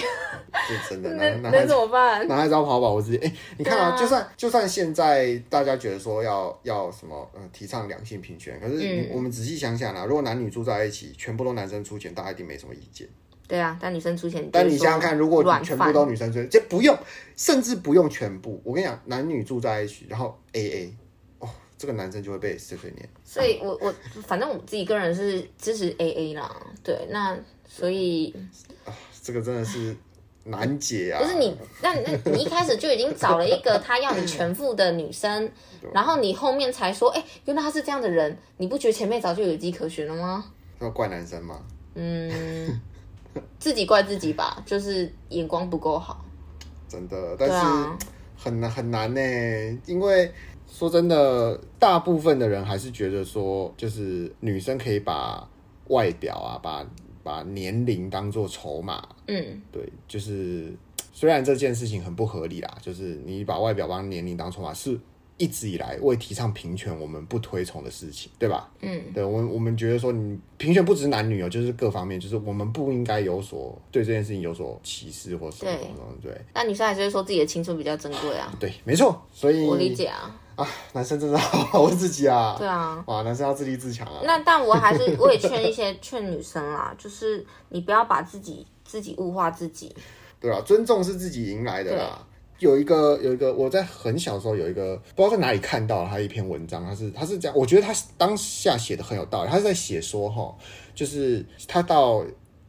[0.66, 1.10] 是真的。
[1.40, 2.26] 那那怎么办？
[2.28, 3.16] 男孩子要好好保护自己。
[3.16, 13.08] 哎、欸，你看啊，啊就算就算现在大家觉得说要要什么呃提倡两性平权，可是我们仔细想想啊，如果男女住在一起，全部都男生出钱，大家一定没什么意见。
[13.48, 14.46] 对啊，但女生出钱。
[14.52, 16.94] 但你想想看，如果全部都女生出钱，就不用，
[17.36, 18.60] 甚至不用全部。
[18.64, 20.94] 我跟你讲，男女住在一起，然后 A A，
[21.38, 23.08] 哦，这个男生就会被碎碎念。
[23.24, 23.94] 所以我我
[24.26, 26.54] 反正我自己个人是支持 A A 啦。
[26.82, 27.34] 对，那。
[27.74, 28.34] 所以，
[28.84, 29.96] 啊，这个真的是
[30.44, 31.22] 难解啊！
[31.22, 35.50] 不是你，那那你一开始就已经找了一个他要你全付的女生，
[35.94, 40.44] 然后你后面才说，哎、欸，原来他是这样的人，你不觉得前面早就有迹可循了吗？
[40.80, 41.62] 要怪男生吗？
[41.94, 42.78] 嗯，
[43.58, 46.22] 自己怪自己吧，就是眼光不够好。
[46.86, 48.06] 真的，但是
[48.36, 50.30] 很难很难呢，因为
[50.70, 55.48] 说真的，大部分的人还是觉得说，就是女生可以把
[55.88, 56.86] 外表啊，把。
[57.22, 60.72] 把年龄当做筹码，嗯，对，就是
[61.12, 64.98] 虽然这件事情很不合理啦，就是你把外表帮年龄当筹码，是
[65.38, 68.70] 一直以来为提倡平权我们不推崇的事情，对吧？
[68.80, 76.32] 嗯，对，我们我们觉得说你平权不只是男女哦，就是各方面，就是我们不应该有所对这件事情有所歧视或什么什么，对。
[76.54, 80.38] 那女生还是会说自己的青春比较珍贵啊，对，没错，所以我理解啊。
[80.56, 82.54] 啊，男生真的好好自己啊！
[82.58, 84.20] 对啊，哇，男生要自立自强啊。
[84.24, 89.94] 那但我还是 我也劝一些劝女生啦，就是你不要把自己自己物化自己。
[90.40, 92.26] 对啊，尊重是自己赢来的啦。
[92.58, 99.50] 有一个有一个，我在很小的时候有一个不知道在哪里看到他一篇文章，他是他是这样，我觉得他当下写的很有道理。
[99.50, 100.54] 他是在写说哈，
[100.94, 102.24] 就是他到。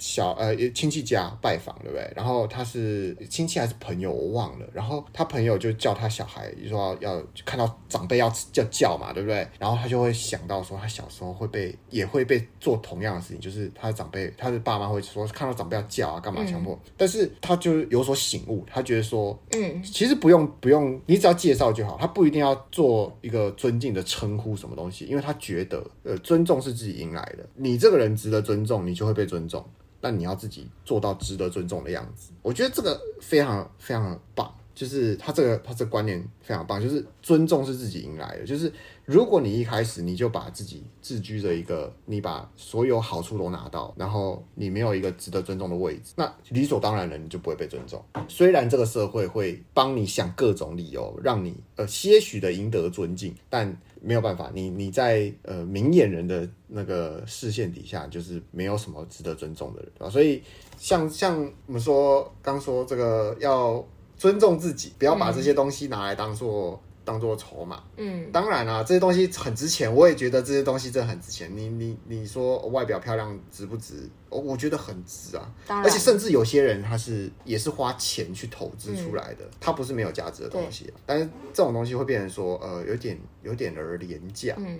[0.05, 2.11] 小呃亲戚家拜访，对不对？
[2.13, 4.67] 然后他是亲戚还是朋友，我忘了。
[4.73, 9.47] 然后他朋友就叫他小孩，就说要，要看到长辈要叫叫嘛，对不对？
[9.57, 16.73] 然后他就会想到说，他小时候会被也会被做同样的事情，就是他的长辈，他的爸妈会说看到长辈要叫啊，干嘛强迫？
[16.73, 29.65] 嗯、但是他就有所醒悟，他觉得说，嗯，其实不用不用，你只要介绍就好，他不一定要做一个尊敬的称呼什么东西，因为他觉得呃尊重是自己赢来的，你这个人值得尊重，你就会被尊重。
[30.03, 38.45] 但你要自己做到值得尊重的样子，我觉得这个非常非常棒，就是他这个他这个观念非常棒，就是尊重是自己赢来的。
[38.45, 38.69] 就是
[39.05, 48.03] 如果你一开始你就把自己自居着一个，你把所有好处都拿到，然后你没有一个值得尊重的位置，那理所当然的你就不会被尊重。
[48.27, 53.79] 虽然这个社会会帮你想各种理由，让你呃些许的赢得尊敬，但。
[54.03, 60.09] 没有办法，你你在呃明眼人的那个视线底下，就是没有什么值得尊重的人，对吧？
[60.09, 60.43] 所以
[60.77, 63.83] 像像我们说刚说这个要
[64.17, 66.79] 尊重自己，不要把这些东西拿来当做。
[67.05, 71.51] 当做筹码，嗯，当然啦、啊，这些东西很值钱，我也觉得这些东西真的很值钱。
[71.55, 74.09] 你你你说外表漂亮值不值？
[74.29, 80.93] 我我觉得很值啊，当然，而且甚至有些人他是也是花钱去投资出来的，他、嗯、不是没有价值的东西，对。
[81.05, 84.79] 但是这种东西会变成说，呃，有点有点而廉价，嗯。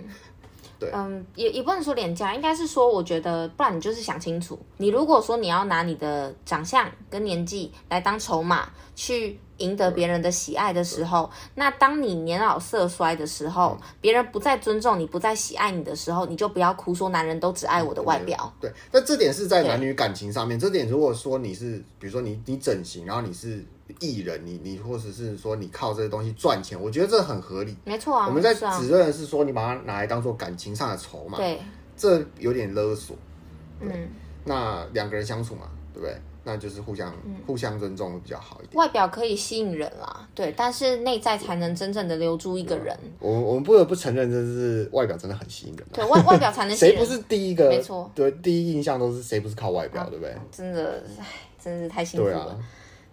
[0.76, 0.90] 对。
[0.92, 4.58] 嗯，也也不能说廉价，应该是说，我觉得，不然你就是想清楚。
[4.76, 18.52] 你如果说你要拿你的长相跟年纪来当筹码，去赢得别人的喜爱的时候，那当你年老色衰的时候，别人不再尊重你，不再喜爱你的时候，你就不要哭说男人都只爱我的外表。
[18.60, 20.58] 对，那这点是在男女感情上面。
[20.58, 23.64] 这点如果说你是，比如说你你整形，然后你是。
[24.00, 27.76] 艺人，你你或者是说你靠这些东西赚钱，我觉得这很合理。
[27.84, 31.60] 没错啊，我们在指认的是说你把它拿来当做感情上的筹码，对，
[31.94, 33.14] 这有点勒索。
[33.80, 34.08] 嗯，
[34.42, 36.16] 那两个人相处嘛，对不对？
[36.44, 38.76] 那就是互相、嗯、互相尊重会比较好一点。
[38.76, 42.96] 外表可以吸引人啦，对，但是内在才能真正的留住一个人。
[43.18, 45.86] 我我们不得不承认，就是外表真的很吸引人。
[45.92, 46.98] 对外外表才能吸引人。
[46.98, 47.68] 谁不是第一个？
[47.68, 50.34] 没错，对，第一印象都是谁不是靠外表，啊、对不对？
[50.52, 51.26] 真的，唉，
[51.62, 52.58] 真是太幸福了。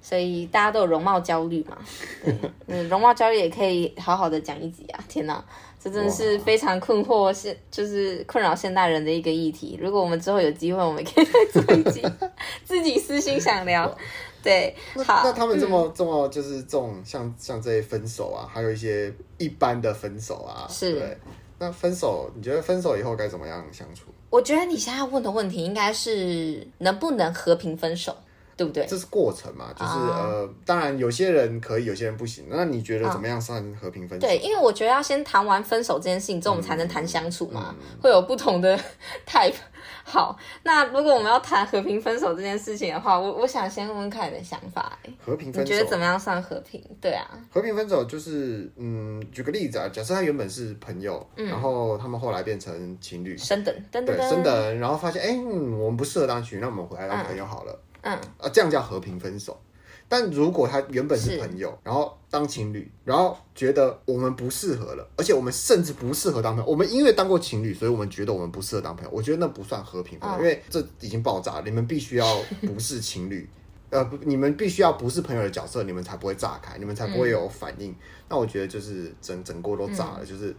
[0.04, 1.78] 所以大家都有容貌焦虑嘛？
[2.66, 5.00] 嗯，容貌焦虑也可以好好的讲一集啊！
[5.08, 5.46] 天哪，
[5.84, 9.80] 这真的是非常困惑现，就是困扰现代人的一个议题。
[9.82, 12.04] 如果我们之后有机会，我们可以再做一集，
[12.64, 13.98] 自己私心想聊。
[14.44, 21.18] 对，好，那他们这么、嗯、这么就是这种像像这些分手啊，还有一些一般的分手啊，是对。
[21.58, 24.06] 那分手，你觉得分手以后该怎么样相处？
[24.32, 28.16] 我觉得你现在要问的问题应该是能不能和平分手。
[28.62, 28.86] 对不对？
[28.86, 32.46] 这是过程嘛，就是、uh, 呃，当然有些人可以，有些人不行。
[32.50, 34.28] 那你觉得怎么样算和平分手？
[34.28, 38.78] 对，因为我觉得要先谈完分手这件事情之后，我们才能谈相处嘛，嗯、会有不同的
[39.26, 39.56] type。
[40.04, 44.98] 好，那如果我们要谈和平分手这件事情的话，我我想先问问看你的想法。
[45.26, 46.84] 和平分手，你觉得怎么样算和平？
[47.00, 57.72] 对啊，和平分手就是，嗯，举个例子啊，假设他原本是朋友，嗯、然后他们后来变成情侣，升等，对，升等，然后发现，哎，嗯，我们不适合当情侣，那我们回来当朋友好了。
[57.72, 59.60] 嗯嗯，啊，这样叫和平分手。
[60.08, 69.12] 但如果他原本是朋友，然后当情侣，然后觉得我们不适合了，而且我们甚至不适合当朋友，我们因为当过情侣，所以我们觉得我们不适合当朋友。
[69.14, 71.62] 我觉得那不算和平分手，因为这已经爆炸了。
[71.64, 72.38] 你们必须要
[72.68, 73.50] 不是情侣，
[73.90, 77.96] 呃，你们必须要不是朋友的角色，你们才不会炸开，你们才不会有反应。
[78.28, 80.54] 那我觉得就是整整锅都炸了，就是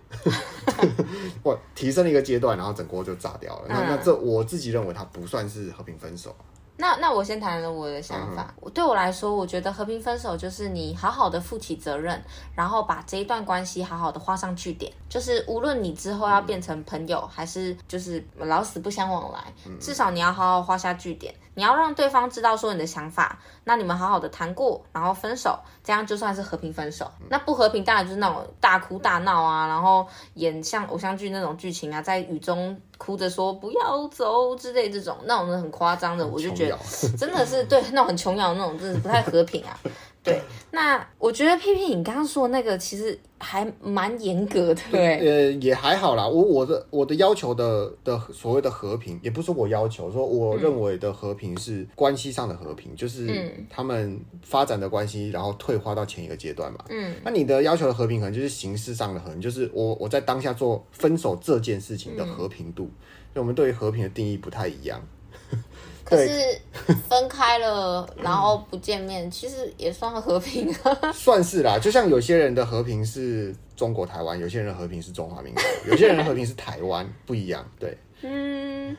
[1.44, 3.66] 我提升了一个阶段，然后整锅就炸掉了。
[3.68, 6.34] 那那这我自己认为它不算是和平分手。
[6.82, 8.52] 那那我先谈了我的想法。
[8.60, 8.68] Uh.
[8.70, 12.20] 对我来说，我觉得和平分手就是你好好的负起责任，
[12.56, 14.92] 然后把这一段关系好好的画上句点。
[15.08, 19.44] 就是无论你之后要变成朋友，还是就是老死不相往来，
[19.78, 21.32] 至少你要好好画下句点。
[21.54, 27.10] 你要让对方知道说你的想法，那你们好好的谈过，然后分手，这样就算是和平分手。
[27.28, 36.78] 那不和平当然就是那种大哭大闹啊，然后演像偶像剧那种剧情啊，在雨中哭着说不要走之类这种，那种很夸张的，我就觉得
[37.18, 39.78] 真的是对那种很琼瑶那种，真的是不太和平啊。
[40.24, 46.24] 对，那我觉得 P P 你刚刚说的那个其实还蛮严格的，对，呃，也还好啦。
[46.24, 56.84] 我我的我的要求的的所谓的和平，也不是我要求，说我认为的和平是关系上的和平，嗯、就是他们发展的关系，然后退化到前一个阶段嘛。
[56.90, 62.84] 嗯，那你的要求的和平，可能就是形式上的和平，就是我我在当下做分手这件事情的和平度，
[63.34, 65.04] 就、嗯、我们对于和平的定义不太一样。
[66.04, 66.30] 可是
[67.08, 71.12] 分开了， 然后不见面，其实也算和平啊。
[71.12, 77.64] 算是啦，就像有些人的和平是中国台湾，有些人的和平是中华民国，有些人的和平是台湾，不一样。
[77.78, 78.96] 对，嗯，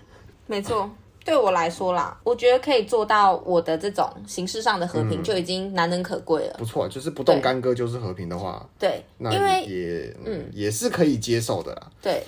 [0.48, 0.90] 没错。
[1.26, 6.56] 对我来说啦，我觉得可以做到我的这种形式上的和平，就已经难能可贵了。
[6.56, 11.90] 嗯、不错，就是不动干戈就是和平的话，对，那因为也嗯也是可以接受的啦。
[12.02, 12.22] 对，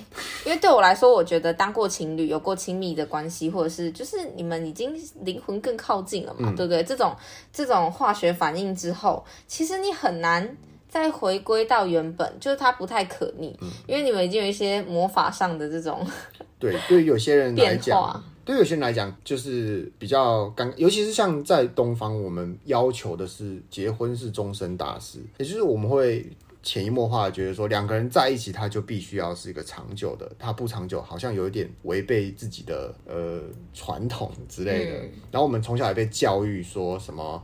[0.46, 6.82] 因为对我来说，我觉得当过情侣，有过亲密的关系，或者是就是你们已经灵魂更靠近了嘛，嗯、对不对？
[6.82, 7.14] 这种
[7.52, 10.56] 这种化学反应之后，其实你很难
[10.88, 16.08] 再回归到原本，就是它不太可逆，嗯、因为你们已经有一些魔法上的这种
[16.58, 18.24] 对，对于有些人来讲。
[18.46, 26.24] 化对有些人来讲，就是比较尴，尤其是像在东方，我们要求的是结婚是终身大事，也就是我们会
[26.62, 33.42] 潜移默化的觉得说，两个人在一起，他就必须要是一个长久的，他不长久，好像有一点违背自己的呃
[33.74, 34.98] 传统之类的。
[35.00, 37.44] 嗯、然后我们从小也被教育说什么，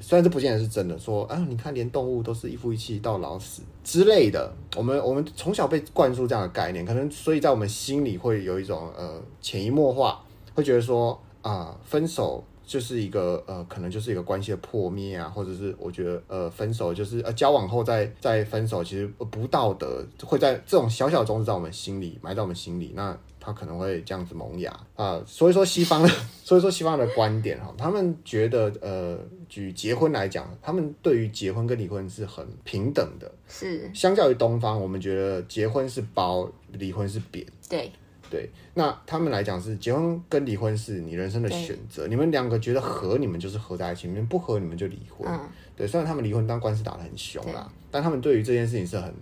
[0.00, 10.24] 虽然这不见得是真的，说啊，你看连动物都是一夫一妻到老死之类的，我们我们从小被灌输这样的概念，可能所以在我们心里会有一种呃潜移默化。
[10.54, 25.24] 会觉得说啊、呃，分手就是一个呃，可能就是一个关系的破灭啊，或者是我觉得呃，分手就是呃，交往后再再分手，其实不道德，会在这种小小的种子在我们心里埋在我们心里，那他可能会这样子萌芽啊、呃。
[25.26, 26.08] 所以说西方的，
[26.44, 37.90] 所以说西方的观点哈，他们觉得呃，举结婚来讲，他们对于结婚跟离婚是很平等的，是相较于东方，我们觉得结婚是包，离婚是扁，对。
[38.30, 45.28] 对，那他们来讲是结婚跟离婚是你人生的选择，你们两个觉得合，你们就是合在一起；你们不合，你们就离婚。
[45.28, 45.40] 嗯、
[45.76, 49.12] 对，虽然他们离婚当官司打得很凶啦，对但他们对于这件事情是很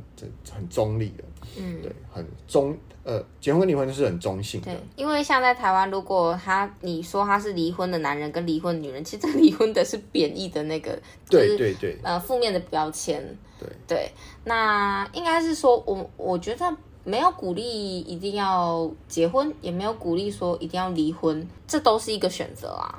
[0.52, 1.24] 很中立的。
[1.56, 4.66] 嗯，对，很中呃，结婚跟离婚就是很中性的。
[4.66, 13.24] 对，因为像在台湾，如果他你说他是离婚的男人跟离婚的女人，其实离婚的是贬义的那个，对对对，呃，负面的标签。
[13.58, 14.12] 对对，
[14.44, 16.76] 那应该是说我我觉得。
[17.08, 22.98] 没有鼓励一定要结婚，也没有鼓励说一定要离婚，这都是一个选择啊。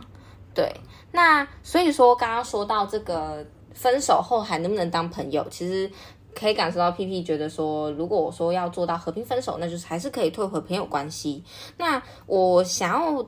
[0.54, 0.74] 对，
[1.12, 5.90] 那所以说刚刚说到这个分手后还能不能当朋友，其实
[6.34, 11.44] 可以感受到 P P 觉得说，如果我说要做到和平分手，那就是还是可以退回朋友关系。
[11.78, 13.26] 那我想要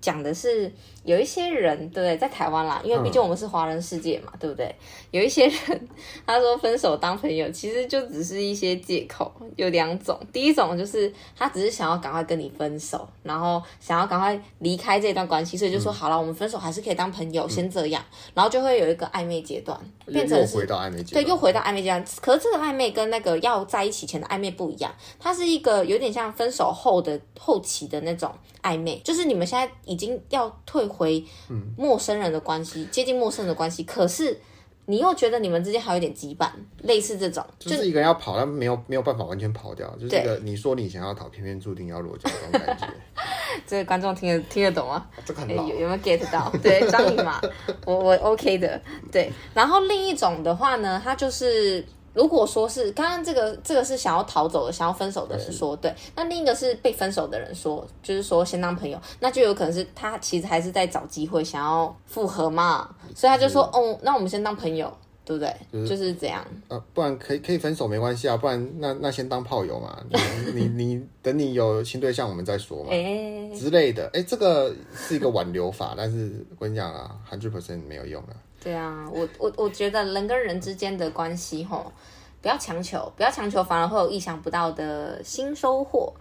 [0.00, 0.72] 讲的是。
[1.06, 2.16] 有一些人，对不对？
[2.18, 4.74] 在台湾啦，因为毕竟我们是华人世界嘛，嗯、对不对？
[5.12, 5.88] 有一些人，
[6.26, 9.32] 他说分手当朋友，其实就只是一些借口。
[9.54, 18.04] 有两种，第一种就是他只是想要赶快跟你分手，然后想要赶快离开这段关系，所以就说、嗯、好了，我们分手还是可以当朋友，嗯、先这样，
[18.34, 22.04] 然后就会有一个暧昧阶段，变成是回到暧昧阶段，对，又回到暧昧阶段。
[22.20, 28.30] 可是这个暧昧跟那个要在一起前的暧昧不一样，它是一个有点像分手后的后期的那种
[28.62, 31.24] 暧昧，就是你们现在已经要退回。
[31.50, 31.62] 嗯。
[31.76, 34.40] 陌生人的关系，接近陌生人的关系，可是
[34.86, 36.48] 你又觉得你们之间还有点羁绊，
[36.82, 42.86] 类似这种，就是一个人要跑，但没有没有办法完全跑掉，就是一个你说你想要逃，偏偏注定要落脚这种感觉。
[43.66, 45.06] 这个观众听得听得懂吗？
[45.24, 46.50] 这个很老、欸、有有没有 get 到？
[46.62, 47.40] 对，张宇嘛，
[47.84, 48.80] 我我 OK 的。
[49.10, 51.84] 对，然后另一种的话呢，他就是。
[52.16, 64.90] 如果说是刚刚这个这个是想要逃走的、想要分手的人说对，那另一个是被分手的人说，就是说先当朋友，那就有可能是他其实还是在找机会想要复合嘛，所以他就说哦，那我们先当朋友，
[65.24, 65.54] 对不对？
[65.72, 66.42] 就是、就是这样。
[66.68, 70.02] 呃，不然可以可以分手没关系啊，不然那那先当炮友嘛，
[70.54, 74.04] 你 你，你等你有新对象我们再说嘛，欸、之类的。
[74.06, 78.32] 哎、欸，这个是一个挽留法，但是我跟你讲啊，hundred percent 没有用啊。
[78.66, 81.92] 对啊，我我我觉得人跟人之间的关系，吼，
[82.42, 86.12] 不要强求，不要强求，反而会有意想不到的新收获。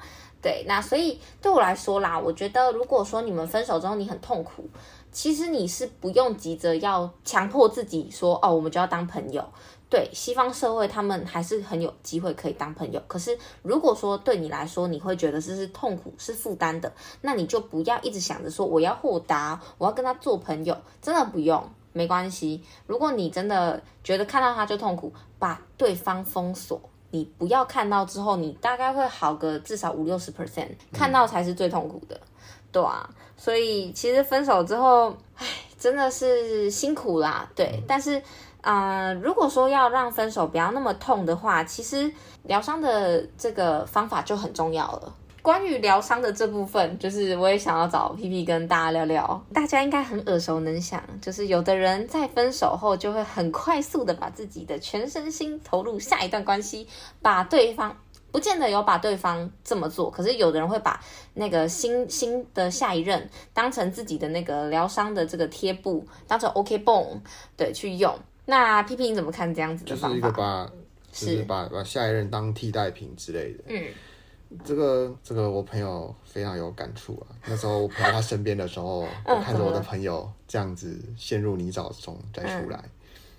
[0.43, 4.70] 对，那所以对我来说啦，我觉得如果说你们分手之后你很痛苦，
[5.12, 9.43] 其实你是不用急着要强迫自己说哦，我们就要当朋友。
[9.89, 13.02] 对，西方社会他们还是很有机会可以当朋友。
[13.08, 21.68] 可是如果说对你来说，你会觉得这是痛苦、是负担的，那你就不要一直想着说我要豁达，我要跟他做朋友，真的不用。
[21.96, 26.78] 没关系，如果你真的觉得看到他就痛苦，把对方封锁，
[27.12, 32.20] 你不要看到之后，你大概会好个至少五六十 percent，看到才是最痛苦的，
[32.70, 33.10] 对啊。
[33.38, 35.48] 所以其实分手之后，唉，
[35.80, 37.82] 真的是辛苦啦，对。
[37.88, 38.22] 但是，
[38.60, 42.12] 嗯、如果说要让分手不要那么痛的话，其实
[42.43, 45.14] 疗伤的这个方法就很重要了。
[45.46, 49.46] 关于疗伤的这部分，就是我也想要找 P P 跟大家聊聊。
[49.54, 56.88] 大家应该很耳熟能详，就是有的人在分手后就会很快速的把自己的全身心投入下一段关系，
[57.22, 57.96] 把对方
[58.32, 61.00] 不见得有把对方这么做，可是有的人会把
[61.36, 67.22] 那个新新的下一任当成自己的那个疗伤的这个贴布，当成 OK 绷，
[67.56, 68.18] 对，去用。
[68.46, 70.16] 那 P P 你怎么看这样子的方法？
[70.16, 70.72] 就是一个把，
[71.12, 73.84] 就是把把下一任当替代品之类的，嗯。
[74.64, 77.36] 这个这个我朋友非常有感触啊！
[77.46, 82.84] 那时候我陪在他身边的时候， 我看着我的朋友这样子陷入泥沼中再出来。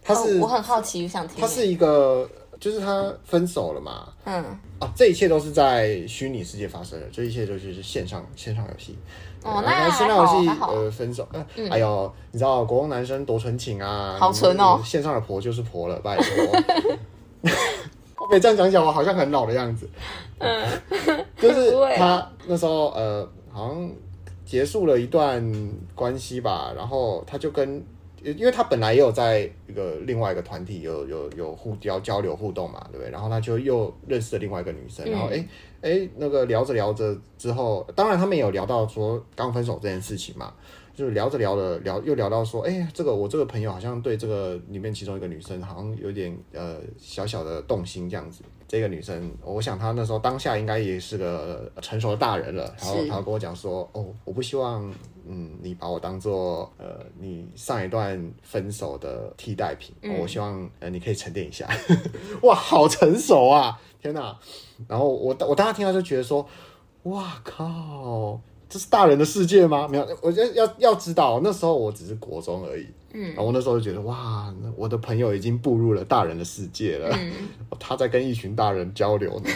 [0.02, 1.40] 他是我很好奇，想听。
[1.40, 2.28] 他是一个，
[2.60, 4.08] 就是他分手了嘛？
[4.24, 4.44] 嗯
[4.78, 8.96] 啊，这一切都是在虚拟世界发生的，这一切就是线上线上游戏。
[9.42, 11.26] 哦，那线上游戏呃分手，
[11.70, 14.16] 哎呦，你知道国中男生多纯情啊？
[14.20, 14.80] 好纯哦！
[14.84, 16.92] 线上的婆就是婆了，拜托。
[18.30, 19.88] 被这样讲起来，我好像很老的样子。
[20.38, 20.80] 嗯，
[21.36, 23.90] 就是 他那时候呃，好像
[24.44, 25.42] 结束了一段
[25.94, 27.82] 关系吧，然后他就跟，
[28.22, 33.10] 因为他本来也有在一个另外一个团体有有有互交交流互动嘛，对不对？
[33.10, 35.46] 然后他就又认识了另外一个女生，然后哎
[35.82, 40.52] 哎那个聊着聊着之后，当然他们也有聊到说刚分手这件事情嘛。
[40.96, 48.42] 就是聊着聊着聊，又聊到说，哎、欸，这个我这个朋友好像对这个里面其中一个女生好像有点呃小小的动心这样子。
[48.66, 52.74] 这个女生，我想她那时候当下应该也是个成熟的大人了。
[52.80, 54.90] 然后她跟我讲说，哦，我不希望
[55.28, 59.94] 嗯你把我当做呃你上一段分手的替代品。
[60.00, 61.68] 嗯、我希望呃你可以沉淀一下。
[62.42, 63.78] 哇，好成熟啊！
[64.00, 64.34] 天哪！
[64.88, 66.48] 然后我我当时听到就觉得说，
[67.02, 68.40] 哇靠！
[68.68, 69.86] 这是大人的世界吗？
[69.88, 72.86] 没有，我觉得要要知道，那时候我只是国中而已。
[73.12, 77.16] 嗯，然后我那时候就觉得，哇，我的朋友已经步入了大人的世界了。
[77.18, 77.32] 嗯，
[77.78, 79.50] 他在跟一群大人交流呢。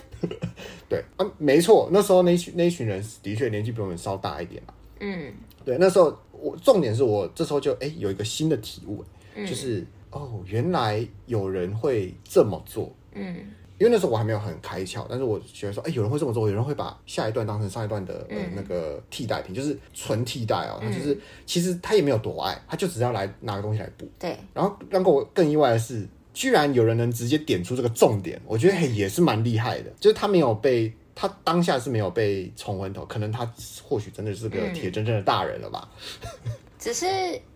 [0.88, 4.62] 对啊，没错，那时候那群那群人的确年纪比我们稍大一点。
[5.00, 5.32] 嗯，
[5.64, 9.02] 对，那时候我重点是我这时候就哎有一个新的体悟，
[9.34, 12.94] 嗯，就是哦，原来有人会这么做。
[13.14, 13.34] 嗯。
[13.82, 20.78] 因为那时候我还没有很开窍，但是我觉得说，哎、欸，有人会这么做，有人会把下一段当成上一段的、嗯、呃那个替代品，就是纯替代哦。
[20.80, 24.08] 他就是、嗯、其实他也没有多爱，他就只要来拿个东西来补。
[24.20, 24.38] 对。
[24.54, 29.90] 然后让我更意外的是，居然有人能直接点出这个重点，我觉得嘿也是蛮厉害的。
[29.98, 33.44] 就是他没有被他当下是没有被冲昏头，可能他
[33.82, 35.88] 或许真的是个铁铮铮的大人了吧。
[36.78, 37.06] 只是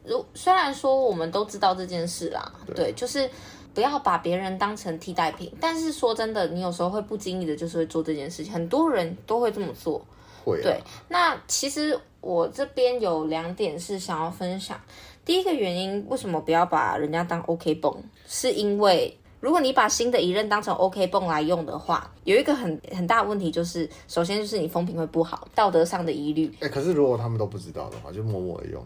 [0.05, 3.29] 如虽然说我们都知道这件事啦，对，对，就是
[3.77, 5.53] 不要把别人当成替代品。
[5.61, 10.03] 但是说真的，你有时候会不经意的，就是会做这件事情，很多人都会这么做。
[10.43, 10.63] 会、啊。
[10.63, 14.81] 对，那其实我这边有两点是想要分享。
[15.27, 17.95] 第一个原因，为什么不要把人家当 OK 绷？
[18.27, 26.51] 是因为如果你把新的一任当成 OK 绷来用的话，有一个很很大的问题，就是首先就是你风评会不好，道德上的疑虑。
[26.61, 28.83] 哎、欸，可是如果他们都不知道的话，就默默的用。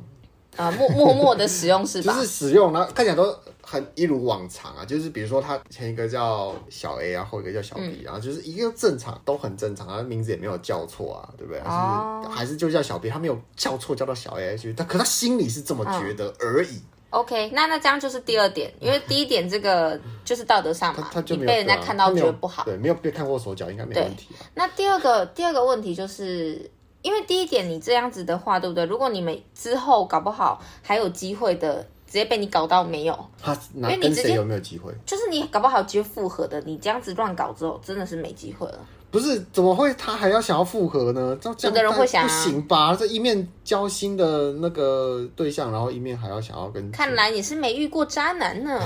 [0.61, 2.13] 啊，默默默的使用是吧？
[2.13, 4.85] 就是使用，然后看起来都很一如往常啊。
[4.85, 11.63] 就是比如说，他前一个叫小 A 啊，后一个叫小 B，然后就是一个正常，都很正常，他名字也没有叫错啊，对不对？
[11.65, 16.77] 哦、还是还是就叫小 B，他没有叫错，叫到小 A 去，他可他心里是这么觉得而已。
[17.09, 24.29] 哦、OK，那那这样就是第二点，因为第一点这个就是道德上嘛，他他就你被人家看到觉得不好，对，没有被看过手脚，应该没问题。
[24.55, 26.71] 那第二个第二个问题就是。
[27.03, 28.85] 因为第一点，你这样子的话，对不对？
[28.85, 34.93] 如果你们之后搞不好还有机会的，直接被你搞到没有，他因为你直接有没有机会？
[35.07, 38.79] 就是你搞不好有机会复合的，你这样子乱搞之后，真的是没机会了。
[39.11, 41.37] 不是，怎么会他还要想要复合呢？
[41.41, 42.95] 这样有的人会想、啊，不行吧？
[42.95, 46.91] 这一面交心的那个对象，然后一面还要想要跟……
[46.93, 48.81] 看来你是没遇过渣男呢。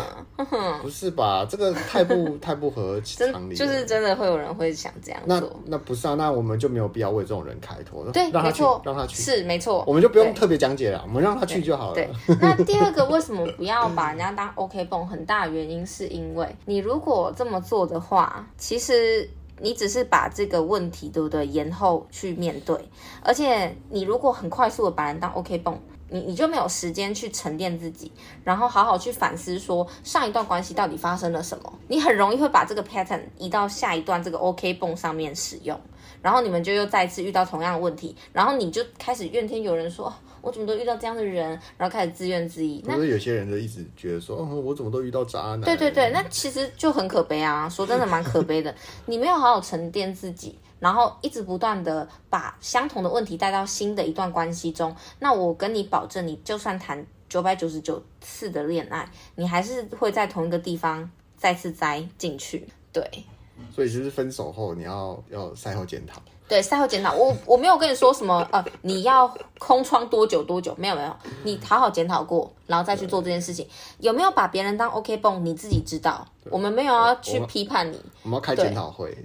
[0.80, 1.46] 不是吧？
[1.48, 3.54] 这个太不 太不合常理。
[3.54, 5.38] 就是真的会有人会想这样做。
[5.38, 6.14] 那那不是啊？
[6.14, 8.04] 那我们就没有必要为这种人开脱。
[8.10, 9.84] 对，让他去，没错，让他去，是没错。
[9.86, 11.94] 我们就不用特别讲解了，我们让他去就好了。
[11.94, 12.08] 对。
[12.26, 15.06] 对那第二个，为什么不要把人家当 OK 绷？
[15.06, 19.28] 很大原因是因为你如果这么做的话，其实。
[19.60, 21.46] 你只是把这个问题，对不对？
[21.46, 22.76] 延后去面对，
[23.22, 25.78] 而且你如果很快速的把人当 OK 绷，
[26.08, 28.10] 你你就没有时间去沉淀自己，
[28.42, 31.72] 然后好好去反思说上一段关系到底发生了什么。
[31.88, 35.80] 你很容易会把这个 pattern 移到下一段这个 OK 绷上面使用，
[36.24, 40.10] 然后你们就又再次遇到同样的问题，然后你就开始怨天尤人说。
[40.40, 42.82] 我怎么都遇到这样的人，然后开始自怨自艾。
[42.84, 45.62] 那有些人就一直觉得说，哦，我怎么都遇到渣男。
[45.62, 47.66] 对对对，那其实就很可悲啊！
[47.66, 48.74] 说真的，蛮可悲的。
[49.06, 54.94] 你没有好好沉淀自己，然后一直不断的把相同的问题带到新的一段关系中。
[55.18, 62.68] 那我跟你保证，你就算谈九百九十九次的恋爱，你还是会在同一个地方再次栽进去。
[62.92, 63.24] 对。
[63.74, 66.20] 所以就是分手后，你要要赛后检讨。
[66.46, 69.26] 对，赛后检讨，我我没有跟你说什么， 呃，你要
[69.58, 73.66] 空窗多久多久，没有没有，你好好检讨过，然后再去做这件事情，
[73.98, 79.16] 有没有把别人当 OK 绷，你自己知道，我们没有要去批判你，我们要开检讨会，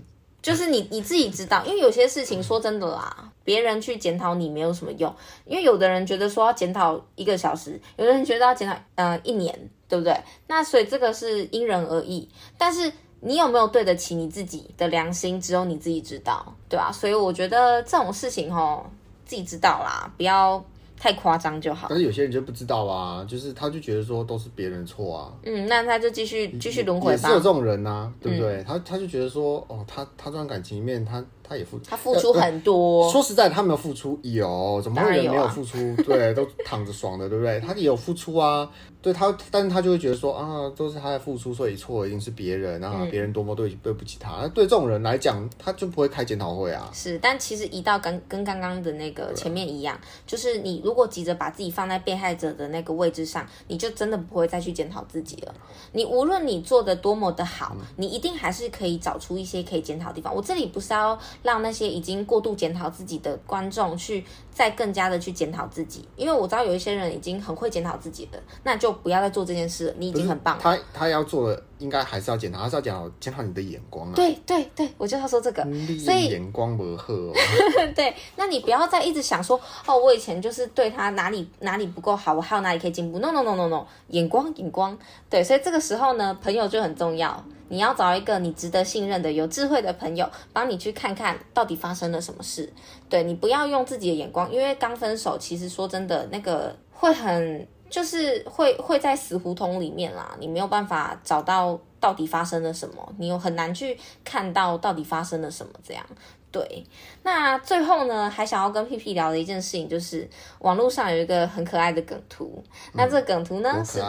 [0.42, 5.14] 就是你你自己知道，因为有些事情说真的啦，别人去检讨你没有什么用，
[5.44, 10.18] 因为有的人觉得说要检讨一个小时，有的人觉得要检讨呃一年，对不对？
[10.48, 12.90] 那所以这个是因人而异，但是。
[13.22, 15.40] 你有没有对得起你自己的良心？
[15.40, 18.86] 只有你自己知道，对啊，所以我觉得这种事情吼，
[19.26, 20.64] 自己知道啦，不要
[20.98, 21.88] 太夸张就好。
[21.90, 25.34] 但是有些人就不知道啊，就是他就觉得说都是别人错啊。
[25.44, 27.12] 嗯，那他就继续继续轮回吧。
[27.12, 28.58] 也是有这种人啊，对不对？
[28.58, 31.24] 嗯、他他就觉得说，哦，他他这段感情里面他。
[31.50, 33.06] 他也付，他付出很多。
[33.06, 35.80] 呃、说实在，他没有付出，有怎么会有人没有付出？
[35.80, 37.60] 啊、对，都躺着爽的，对不对？
[37.60, 38.70] 他也有付出啊，
[39.02, 44.48] 对他，但是他就会觉得说啊，都是他在付出，所以错一定是别人啊，别、嗯、人多么对对不起他。
[44.50, 46.88] 对这种人来讲，他就不会开检讨会啊。
[46.94, 55.56] 是，但其实一到跟跟刚刚的那个前面一样，就是你如果急着把自己放在被害者的那个位置上，你就真的不会再去检讨自己了。
[55.94, 60.36] 你无论你做的多么的好，你一定还是可以找出一些可以检讨的地方。
[60.36, 61.18] 我这里不是要。
[61.44, 69.94] 让那些已经过度检讨自己的观众去再更加的去检讨自己，因为我知道有一些人已经很会检讨自己了，那就不要再做这件事了。
[69.98, 70.62] 你已经很棒了。
[70.62, 74.14] 他他要做的应该还是要检讨，还是要检讨检讨你的眼光啊。
[74.16, 75.64] 对对对，我就要说这个，
[75.98, 77.32] 所以眼光不合。
[77.96, 83.20] 对，那你不要再一直想说哦，我以前就是对他哪里哪里不够好，我还有哪里可以进步。
[83.20, 84.98] No no no no no，眼光眼光。
[85.30, 87.44] 对，所以这个时候呢，朋友就很重要。
[87.70, 92.72] 你要找一个你值得信任的、有智慧的朋友，帮你去看看到底发生了什么事。
[93.08, 106.06] 对，你不要用自己的眼光，因为刚分手，其实说真的，那个会很，就是会会在死胡同里面啦，你没有办法找到到底发生了什么，你又很难去看到到底发生了什么这样。
[106.52, 106.86] 对，
[107.24, 110.28] 那最后呢，还想要跟屁屁聊的一件事情，就是
[110.60, 112.64] 网络上有一个很可爱的梗图。
[112.66, 114.02] 嗯、那这个梗图呢是，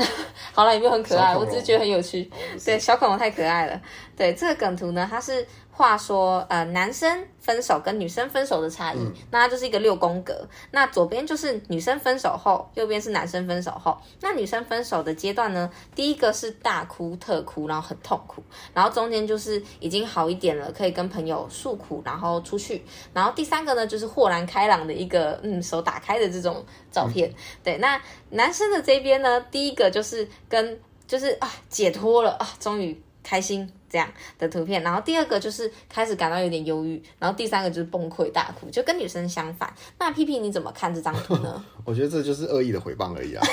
[0.52, 1.36] 好了，有没有很可爱？
[1.36, 2.30] 我只是觉得很有趣。
[2.64, 3.80] 对，小恐龙太可爱了。
[4.16, 5.46] 对，这个梗图呢，它是。
[5.78, 10.44] 话说，呃，男生分手跟女生分手的差异，嗯、那它就是一个六宫格。
[10.72, 13.96] 那左边就是女生分手后，右边是男生分手后。
[14.20, 18.42] 那女生分手的阶段呢，第一个是大哭特哭，然后很痛苦，
[18.74, 22.84] 然后中间就是已经好一点了，可以跟朋友诉苦，然后出去。
[23.14, 27.30] 然后第三个呢，就是豁然开朗的一个，嗯，手打开的这种照片。
[27.30, 34.08] 嗯、对，那男生的这边呢，第一个就是跟就是啊解脱了啊，终于开心这样
[34.38, 34.82] 的图片。
[34.82, 39.72] 然后第二个就是开始感到有点忧郁，然后第三个就是崩溃大哭，就跟女生相反。
[39.98, 41.64] 那屁屁你怎么看这张图呢？
[41.84, 43.46] 我觉得这就是恶意的回谤而已啊。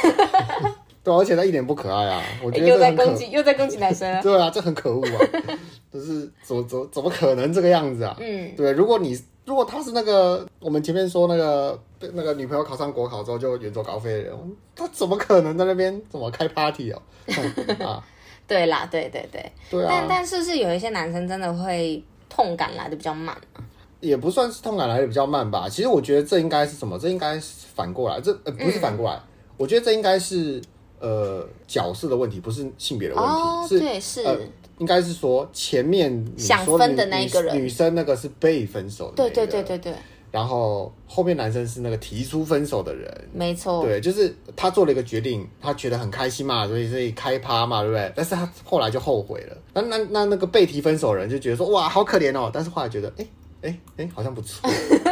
[1.03, 2.23] 对，而且他一点不可爱啊！
[2.43, 4.09] 我觉得 又在攻击，又在攻击男生。
[4.23, 5.21] 对啊，这很可恶啊！
[5.93, 8.17] 就是怎么怎么怎么可能这个样子啊？
[8.19, 9.15] 嗯，对，如果你
[9.45, 11.79] 如果他是那个我们前面说那个
[12.13, 16.99] 那个女朋友考上国考之后就远走高飞的人，他怎么可能在那边怎么开 party 哦？
[17.85, 18.03] 啊，
[18.47, 19.87] 对啦，对对对，对啊。
[19.89, 23.35] 但但是是有一些男生真的会痛感来的比较慢，
[23.99, 25.67] 也不算是痛感来的比较慢吧。
[25.69, 26.97] 其实我觉得这应该是什么？
[26.99, 29.21] 这应该是反过来，这呃不是反过来，嗯、
[29.57, 30.61] 我觉得这应该是。
[30.97, 34.35] 呃，角色的问题不是性别的问题，哦、是对是、呃，
[34.79, 39.93] 应该是说前面想分的那一个人，女生那个是被分手的，对对对对对，
[40.35, 48.11] 然后后面男生是那个提出分手的人，没错，对，就是他做了一个决定，他觉得很开心嘛，所以所以开趴嘛，对不对？
[48.13, 53.25] 但是他后来就后悔了，那那那那个被提分手的人就觉得说哇好可怜哦，但是后来觉得哎
[53.61, 54.69] 哎哎好像不错。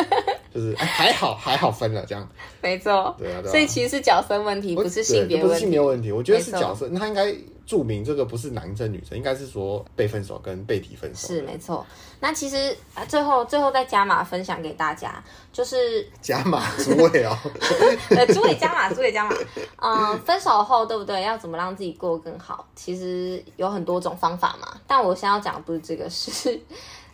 [0.53, 2.27] 就是哎，还好还好分了这样，
[2.61, 6.11] 没错，对啊，对啊，所以其实是角色问题，不是性别问题，不是性别问题。
[6.11, 7.33] 我觉得是角色，他应该
[7.65, 11.27] 注明这个不是男生女生，应该是说被分手跟被提分手。
[11.27, 11.83] 是没错。
[12.19, 17.35] 那其实啊，最后最后再加码分享给大家，就是加码 诸位哦，
[18.15, 19.35] 呃，诸位加码，诸位加码。
[19.81, 21.21] 嗯，分手后对不对？
[21.23, 22.65] 要怎么让自己过得更好？
[22.75, 24.79] 其实有很多种方法嘛。
[24.85, 26.59] 但我现在要讲的不是这个，是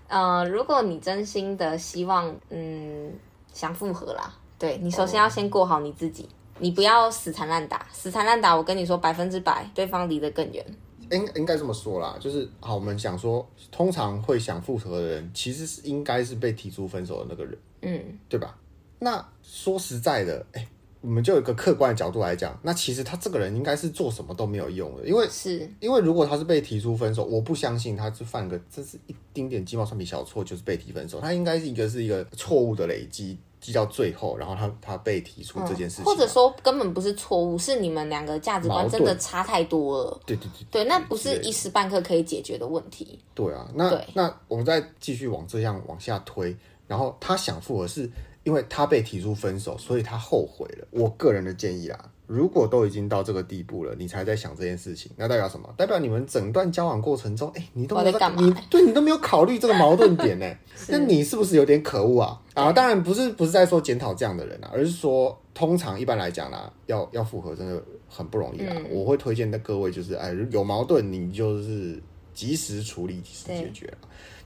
[0.09, 3.13] 呃，如果你真心的希望，嗯。
[3.59, 6.25] 想复合啦，对，你首先要先过好你自己，
[6.59, 10.65] 你不要死缠烂打，死缠烂打，我跟你说百分之百，对方离得更远。
[11.11, 18.55] 应应该这么说啦，就是好，我们想说，通常会想复合的人，其实是应该是被提出分手的那个人，嗯，对吧？
[18.99, 20.67] 那说实在的，哎、欸，
[21.01, 33.37] 我们就有一个客观的角度来讲，那其实他这个人应该是做什么都没有用的，因为是因为如果他是被提出分手，我不相信他是犯个这是一丁点鸡毛蒜皮小错就是被提分手，他应该是一个是一个错误的累积。
[33.61, 40.19] 记到最后，然后他他被提出这件事情，或者说根本不是错误，是你们两个价值观真的差太多了。
[40.25, 43.19] 对对对，对，那不是一时半刻可以解决的问题。
[43.33, 46.55] 对啊，那那我们再继续往这样往下推，
[46.87, 48.09] 然后他想复合是
[48.43, 50.87] 因为他被提出分手，所以他后悔了。
[50.91, 52.11] 我个人的建议啊。
[52.29, 55.67] 如果都已经到这个地步了，你才在想这件事情，那代表什么？
[55.75, 60.45] 代表你们整段交往过程中，哎、欸，你都没有，你对你都没有考虑这个矛盾点 呢？
[60.89, 62.39] 那你是不是有点可恶啊？
[62.53, 68.75] 啊，当然不是，不是在说检讨这样的人啊，而是说，通常一般来讲啦，要要复合真的很不容易啊。
[68.77, 71.99] 嗯、我会推荐的各位就是，哎，有矛盾你就是
[72.35, 73.91] 及时处理，及时解决。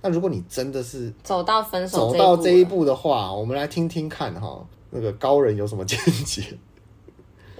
[0.01, 6.43] 那如果你真的是走到分手走到这一步的话，我们来听听看哈，那个高人有什么见解？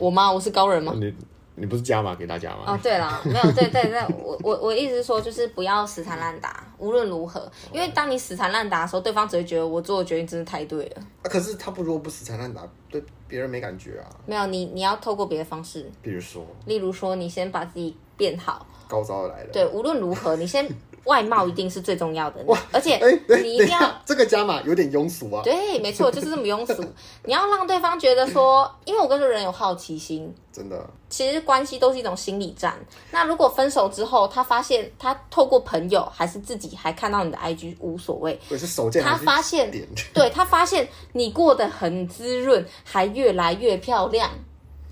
[0.03, 0.29] 我吗？
[0.29, 0.93] 我是高人吗？
[0.97, 1.13] 你
[1.55, 2.63] 你不是加码给大家吗？
[2.67, 11.01] 哦，对了， 没有，对对对，我我我意思是说，就是不要死缠烂打，无论如何，因为当你死缠烂打的时候，对方只会觉得我做的决定真的太对了。
[11.21, 14.09] 啊，可是他不如果不死缠烂打，对别人没感觉啊。
[14.25, 19.51] 没有，你你要透过别的方式，比如说，例如说，你先把自己变好，高招来了。
[19.53, 20.67] 对，无论如何，你先。
[21.05, 22.97] 外貌一定是最重要的，哇而且
[23.41, 25.41] 你一定要这个加码有点庸俗啊。
[25.43, 26.83] 对，没错，就是这么庸俗。
[27.25, 30.89] 你要让对方觉得说，因为我跟这个人有好奇心，真的。
[31.09, 32.73] 其实关系都是一种心理战。
[33.11, 39.69] 那如果分手之后，他发现他透过朋友还是自己还看到你的 IG 无所谓，是手贱，他发现，
[40.13, 44.29] 对，他发现你过得很滋润，还越来越漂亮。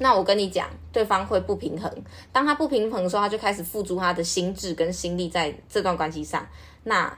[0.02, 1.88] 那我跟你讲，对方会不平衡。
[2.32, 6.44] 当他不平衡的时候，他就开始付出他的心智跟心力在这段关系上，
[6.84, 7.16] 那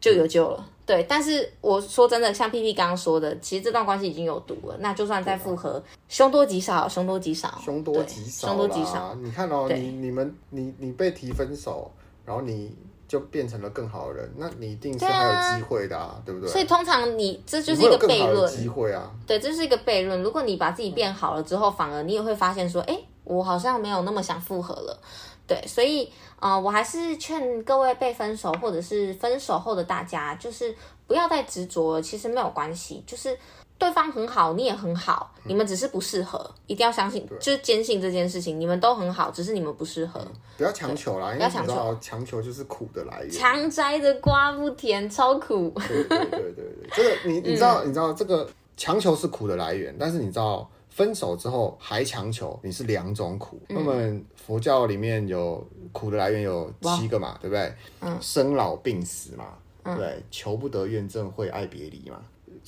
[0.00, 0.64] 就有救了。
[0.86, 4.76] 对，但是我说真的，像 P P 刚刚说的，其实这段关系已经有毒了。
[4.78, 9.12] 那就算再复合，凶多吉少，凶多吉少，凶多吉少，凶多吉少。
[9.20, 11.90] 你看哦，你你们你你被提分手，
[12.24, 12.72] 然后你。
[13.10, 16.48] 就变成了更好的人，那你一定是还有机会的啊，对，不对？
[16.48, 20.22] 所以通常你这就是一个悖论，机会啊，对，这是一个悖论。
[20.22, 24.96] 如果你把自己变好了之后，嗯、反而你也会发现说，哎，我好像没有那么想复合了。
[25.44, 26.04] 对，所以
[26.38, 30.72] 啊、呃，我还是劝各位被分手或者是分手后的大家，就是
[31.08, 33.36] 不要再执着了，其实没有关系，就是。
[33.80, 40.20] 对方很好，你也很好，你们只是不适合，嗯、一定要相信，就是坚信这件事情，你们都很好，只是你们不适合。
[40.20, 43.30] 嗯、不要强求啦，不要强求，强求就是苦的来源。
[43.30, 45.72] 强摘的瓜不甜，超苦。
[45.88, 53.58] 对对对对对，这个你 你知道、嗯、你知道这个强求是苦的来源，但是你知道分手之后还强求，你是两种苦。
[53.70, 57.74] 嗯、那么佛教里面有苦的来源有七个嘛，哇对不对？
[58.02, 59.46] 嗯，生老病死嘛。
[59.84, 62.20] 嗯、对，求不得怨憎会爱别离嘛。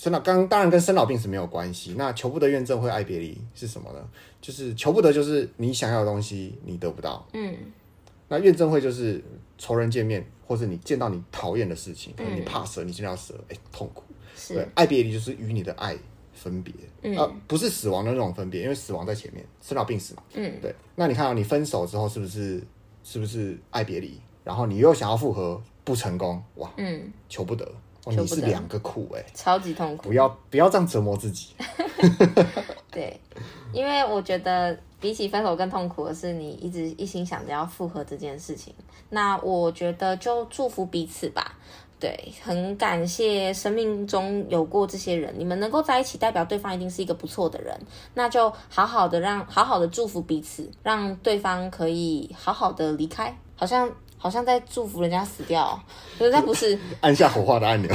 [0.03, 1.95] 生老刚当然跟生老病死没有关系。
[1.97, 4.05] 那求不得怨憎会爱别离是什么呢？
[4.41, 7.25] 就是求不得就是你想要的东西你得不到。
[7.35, 7.55] 嗯。
[8.27, 9.23] 那怨憎会就是
[9.57, 14.03] 仇人见面，或是你见到你讨厌的事情，可能你怕蛇，你见到蛇，哎、欸，痛苦。
[14.35, 14.55] 是。
[14.55, 15.97] 对，爱别离就是与你的爱
[16.33, 20.25] 分别，嗯、呃，不是死亡的那种分别，因为死亡在前面，生老病死嘛。
[20.35, 20.53] 嗯。
[20.61, 20.75] 对。
[20.97, 22.61] 那你看啊你分手之后，是不是
[23.05, 24.21] 是不是爱别离？
[24.43, 27.73] 然后你又想要复合，不成功，哇，嗯，求不得。
[28.05, 30.09] 哦、你是两个苦哎、欸，超级痛苦！
[30.09, 31.55] 不要不要这样折磨自己。
[32.91, 33.21] 对，
[33.73, 38.75] 因为我觉得比起分手更痛苦的是，你一直一心想着要复合这件事情。
[39.09, 41.57] 那我觉得就祝福彼此吧。
[42.01, 47.81] 对，很感谢生命中有过这些人，你们能够在一起，代表对方一定是一个不错的人。
[48.15, 53.89] 那就好好的让好好的祝福彼此，让对方可以好好的离开，好像。
[54.23, 55.77] 好像在祝福人家死掉，
[56.17, 57.91] 可是他不是 按下火化的按钮，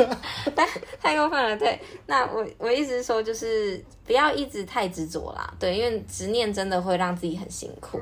[0.56, 0.66] 太
[0.98, 1.54] 太过分了。
[1.54, 5.52] 对，那我我意思是说，就是不要一直太执着啦。
[5.60, 8.00] 对，因为执念真的会让自己很辛苦。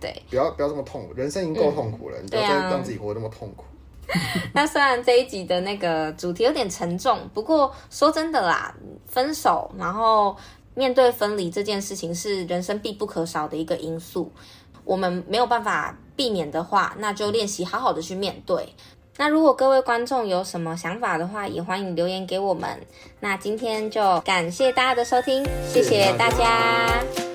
[0.00, 3.64] 对，对，不要不要这么痛苦，人生已经够痛苦了，嗯、你不要再让自己活得那么痛苦。
[4.54, 8.72] 那虽然这一集的那个主题有点沉重，不过说真的啦，
[9.06, 10.36] 分手然后
[10.74, 14.32] 面对分离这件事情是人生必不可少的一个因素。
[14.90, 18.74] 我们没有办法避免的话，那就练习好好的去面对。
[19.16, 22.68] 那如果各位观众有什么想法的话，也欢迎留言给我们。
[23.20, 27.29] 那今天就感谢大家的收听，谢谢大家。